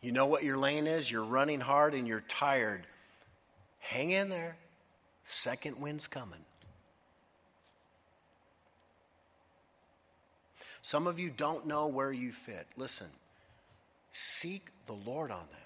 You 0.00 0.12
know 0.12 0.26
what 0.26 0.42
your 0.42 0.58
lane 0.58 0.86
is. 0.86 1.10
You're 1.10 1.24
running 1.24 1.60
hard 1.60 1.94
and 1.94 2.06
you're 2.06 2.24
tired. 2.28 2.86
Hang 3.78 4.10
in 4.10 4.28
there. 4.28 4.56
Second 5.24 5.80
wind's 5.80 6.06
coming. 6.06 6.44
Some 10.82 11.06
of 11.06 11.20
you 11.20 11.30
don't 11.30 11.66
know 11.66 11.86
where 11.86 12.12
you 12.12 12.32
fit. 12.32 12.66
Listen, 12.76 13.06
seek 14.10 14.68
the 14.86 14.92
Lord 14.92 15.30
on 15.30 15.46
that. 15.52 15.58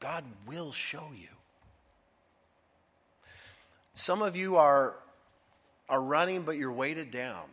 God 0.00 0.24
will 0.46 0.72
show 0.72 1.10
you. 1.14 1.28
Some 3.94 4.22
of 4.22 4.34
you 4.34 4.56
are, 4.56 4.96
are 5.88 6.02
running, 6.02 6.42
but 6.42 6.56
you're 6.56 6.72
weighted 6.72 7.10
down. 7.10 7.44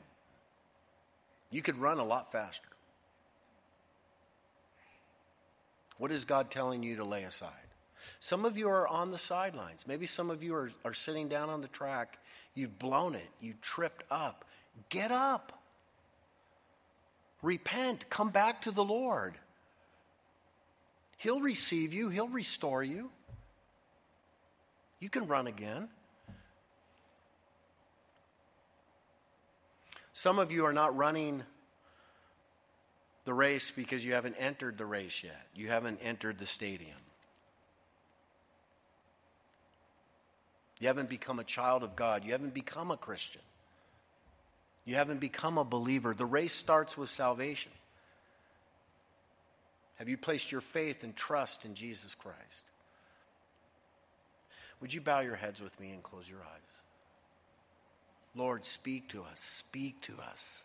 You 1.52 1.62
could 1.62 1.78
run 1.78 2.00
a 2.00 2.06
lot 2.06 2.32
faster. 2.32 2.68
What 5.98 6.12
is 6.12 6.24
God 6.24 6.50
telling 6.50 6.82
you 6.82 6.96
to 6.96 7.04
lay 7.04 7.24
aside? 7.24 7.69
Some 8.20 8.46
of 8.46 8.58
you 8.58 8.70
are 8.70 8.88
on 8.88 9.12
the 9.12 9.18
sidelines. 9.18 9.86
Maybe 9.88 10.06
some 10.06 10.30
of 10.30 10.44
you 10.44 10.56
are, 10.56 10.72
are 10.86 10.94
sitting 10.94 11.28
down 11.28 11.50
on 11.50 11.62
the 11.62 11.68
track. 11.68 12.18
You've 12.54 12.80
blown 12.80 13.16
it. 13.16 13.30
You 13.40 13.54
tripped 13.62 14.04
up. 14.10 14.46
Get 14.90 15.12
up. 15.12 15.62
Repent. 17.42 18.10
Come 18.10 18.30
back 18.30 18.62
to 18.64 18.72
the 18.72 18.84
Lord. 18.84 19.36
He'll 21.18 21.42
receive 21.42 21.94
you, 21.94 22.10
He'll 22.10 22.30
restore 22.30 22.82
you. 22.82 23.12
You 25.00 25.10
can 25.10 25.28
run 25.28 25.48
again. 25.48 25.90
Some 30.14 30.40
of 30.40 30.52
you 30.52 30.66
are 30.66 30.74
not 30.74 30.96
running 30.98 31.44
the 33.26 33.34
race 33.34 33.72
because 33.72 34.04
you 34.04 34.14
haven't 34.14 34.36
entered 34.36 34.78
the 34.78 34.86
race 34.86 35.24
yet. 35.24 35.48
You 35.54 35.70
haven't 35.70 36.00
entered 36.02 36.40
the 36.40 36.46
stadium. 36.46 36.98
You 40.80 40.88
haven't 40.88 41.10
become 41.10 41.40
a 41.40 41.44
child 41.44 41.84
of 41.84 41.96
God. 41.96 42.24
You 42.24 42.32
haven't 42.32 42.54
become 42.54 42.92
a 42.92 42.98
Christian. 42.98 43.42
You 44.86 44.96
haven't 44.96 45.20
become 45.20 45.58
a 45.58 45.66
believer. 45.66 46.14
The 46.14 46.26
race 46.26 46.54
starts 46.54 46.98
with 46.98 47.10
salvation. 47.10 47.72
Have 49.96 50.08
you 50.08 50.18
placed 50.18 50.52
your 50.52 50.62
faith 50.62 51.04
and 51.04 51.16
trust 51.16 51.66
in 51.66 51.76
Jesus 51.76 52.16
Christ? 52.16 52.66
Would 54.80 54.94
you 54.94 55.02
bow 55.02 55.20
your 55.20 55.36
heads 55.36 55.62
with 55.62 55.78
me 55.80 55.92
and 55.92 56.02
close 56.02 56.30
your 56.30 56.40
eyes? 56.40 56.70
Lord, 58.34 58.64
speak 58.64 59.10
to 59.10 59.24
us. 59.24 59.40
Speak 59.40 60.00
to 60.02 60.14
us. 60.32 60.64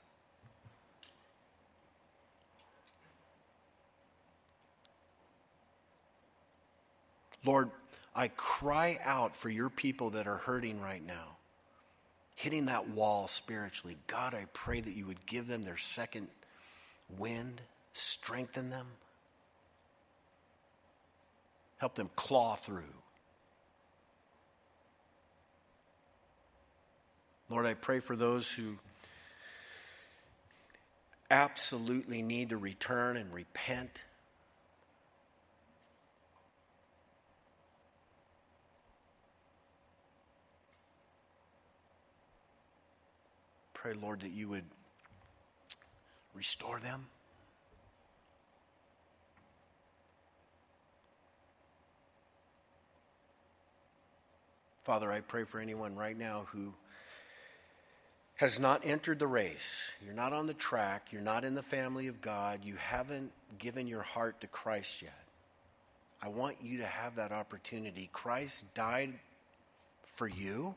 Lord, 7.44 7.70
I 8.14 8.28
cry 8.28 8.98
out 9.02 9.34
for 9.34 9.50
your 9.50 9.70
people 9.70 10.10
that 10.10 10.26
are 10.26 10.36
hurting 10.36 10.80
right 10.80 11.04
now, 11.04 11.36
hitting 12.36 12.66
that 12.66 12.88
wall 12.88 13.26
spiritually. 13.26 13.96
God, 14.06 14.34
I 14.34 14.46
pray 14.52 14.80
that 14.80 14.94
you 14.94 15.06
would 15.06 15.26
give 15.26 15.48
them 15.48 15.62
their 15.62 15.76
second 15.76 16.28
wind, 17.18 17.60
strengthen 17.92 18.70
them, 18.70 18.86
help 21.78 21.96
them 21.96 22.10
claw 22.14 22.54
through. 22.54 22.84
Lord, 27.50 27.66
I 27.66 27.74
pray 27.74 28.00
for 28.00 28.16
those 28.16 28.50
who 28.50 28.78
absolutely 31.30 32.22
need 32.22 32.50
to 32.50 32.56
return 32.56 33.16
and 33.16 33.32
repent 33.32 34.00
pray, 43.84 43.92
Lord, 43.92 44.20
that 44.22 44.32
you 44.32 44.48
would 44.48 44.64
restore 46.32 46.80
them. 46.80 47.04
Father, 54.80 55.12
I 55.12 55.20
pray 55.20 55.44
for 55.44 55.60
anyone 55.60 55.96
right 55.96 56.16
now 56.18 56.46
who 56.52 56.72
has 58.36 58.58
not 58.58 58.86
entered 58.86 59.18
the 59.18 59.26
race. 59.26 59.92
You're 60.02 60.14
not 60.14 60.32
on 60.32 60.46
the 60.46 60.54
track. 60.54 61.08
You're 61.12 61.20
not 61.20 61.44
in 61.44 61.54
the 61.54 61.62
family 61.62 62.06
of 62.06 62.22
God. 62.22 62.60
You 62.64 62.76
haven't 62.76 63.32
given 63.58 63.86
your 63.86 64.00
heart 64.00 64.40
to 64.40 64.46
Christ 64.46 65.02
yet. 65.02 65.12
I 66.22 66.28
want 66.28 66.56
you 66.62 66.78
to 66.78 66.86
have 66.86 67.16
that 67.16 67.32
opportunity. 67.32 68.08
Christ 68.14 68.64
died 68.72 69.12
for 70.06 70.26
you. 70.26 70.74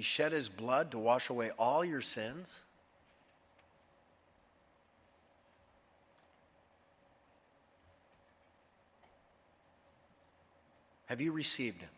He 0.00 0.04
shed 0.04 0.32
his 0.32 0.48
blood 0.48 0.92
to 0.92 0.98
wash 0.98 1.28
away 1.28 1.50
all 1.58 1.84
your 1.84 2.00
sins. 2.00 2.62
Have 11.04 11.20
you 11.20 11.32
received 11.32 11.82
him? 11.82 11.90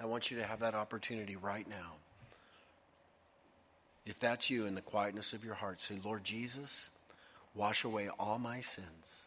I 0.00 0.06
want 0.06 0.30
you 0.30 0.36
to 0.36 0.44
have 0.44 0.60
that 0.60 0.76
opportunity 0.76 1.34
right 1.34 1.68
now. 1.68 1.96
If 4.06 4.20
that's 4.20 4.50
you 4.50 4.66
in 4.66 4.76
the 4.76 4.82
quietness 4.82 5.32
of 5.32 5.44
your 5.44 5.54
heart, 5.54 5.80
say, 5.80 5.98
Lord 6.04 6.22
Jesus, 6.22 6.90
wash 7.56 7.82
away 7.82 8.08
all 8.20 8.38
my 8.38 8.60
sins. 8.60 9.22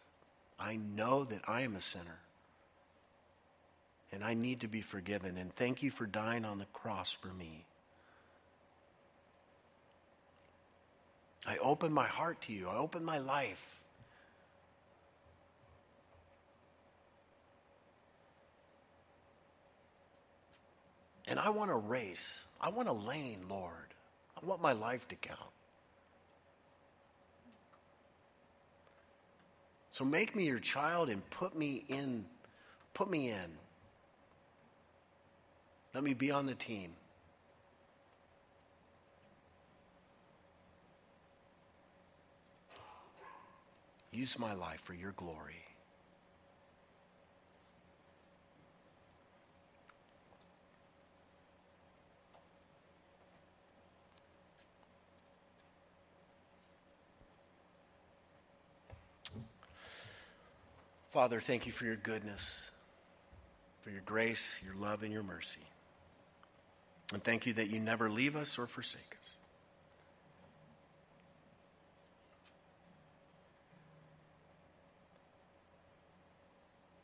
I 0.58 0.78
know 0.78 1.26
that 1.26 1.42
I 1.50 1.64
am 1.64 1.76
a 1.76 1.82
sinner 1.82 2.23
And 4.14 4.24
I 4.24 4.36
need 4.36 4.60
to 4.60 4.68
be 4.68 4.82
forgiven. 4.82 5.38
And 5.38 5.54
thank 5.56 5.82
you 5.82 5.90
for 5.90 6.06
dying 6.06 6.46
on 6.46 6.60
the 6.60 6.66
cross 6.66 7.12
for 7.12 7.30
me. 7.30 7.66
I 11.48 11.58
open 11.58 11.92
my 11.92 12.06
heart 12.06 12.40
to 12.42 12.54
you. 12.54 12.70
I 12.70 12.78
open 12.78 13.04
my 13.04 13.18
life. 13.18 13.82
And 21.28 21.40
I 21.40 21.50
want 21.50 21.72
a 21.72 21.76
race. 21.76 22.46
I 22.62 22.70
want 22.70 22.88
a 22.88 22.94
lane, 22.94 23.46
Lord. 23.50 23.96
I 24.42 24.46
want 24.46 24.62
my 24.62 24.74
life 24.74 25.08
to 25.08 25.16
count. 25.16 25.40
So 29.90 30.06
make 30.06 30.36
me 30.36 30.46
your 30.46 30.60
child 30.60 31.10
and 31.10 31.28
put 31.32 31.58
me 31.58 31.84
in. 31.88 32.26
Put 32.94 33.10
me 33.10 33.30
in. 33.30 33.63
Let 35.94 36.04
me 36.04 36.14
be 36.14 36.32
on 36.32 36.48
the 36.48 36.56
team. 36.56 36.94
Use 44.12 44.38
my 44.38 44.54
life 44.54 44.80
for 44.82 44.94
your 44.94 45.12
glory. 45.12 45.56
Father, 61.10 61.40
thank 61.40 61.68
you 61.68 61.72
for 61.72 61.86
your 61.86 61.96
goodness, 61.96 62.72
for 63.82 63.92
your 63.92 64.02
grace, 64.02 64.60
your 64.66 64.76
love, 64.76 65.04
and 65.04 65.14
your 65.14 65.22
mercy. 65.22 65.60
And 67.12 67.24
thank 67.24 67.46
you 67.46 67.54
that 67.54 67.70
you 67.70 67.80
never 67.80 68.10
leave 68.10 68.36
us 68.36 68.58
or 68.58 68.66
forsake 68.66 69.18
us. 69.22 69.36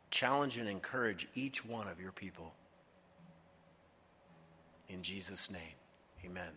Challenge 0.10 0.58
and 0.58 0.68
encourage 0.68 1.28
each 1.36 1.64
one 1.64 1.88
of 1.88 2.00
your 2.02 2.12
people. 2.12 2.54
In 4.90 5.04
Jesus' 5.04 5.52
name, 5.52 5.78
amen. 6.26 6.52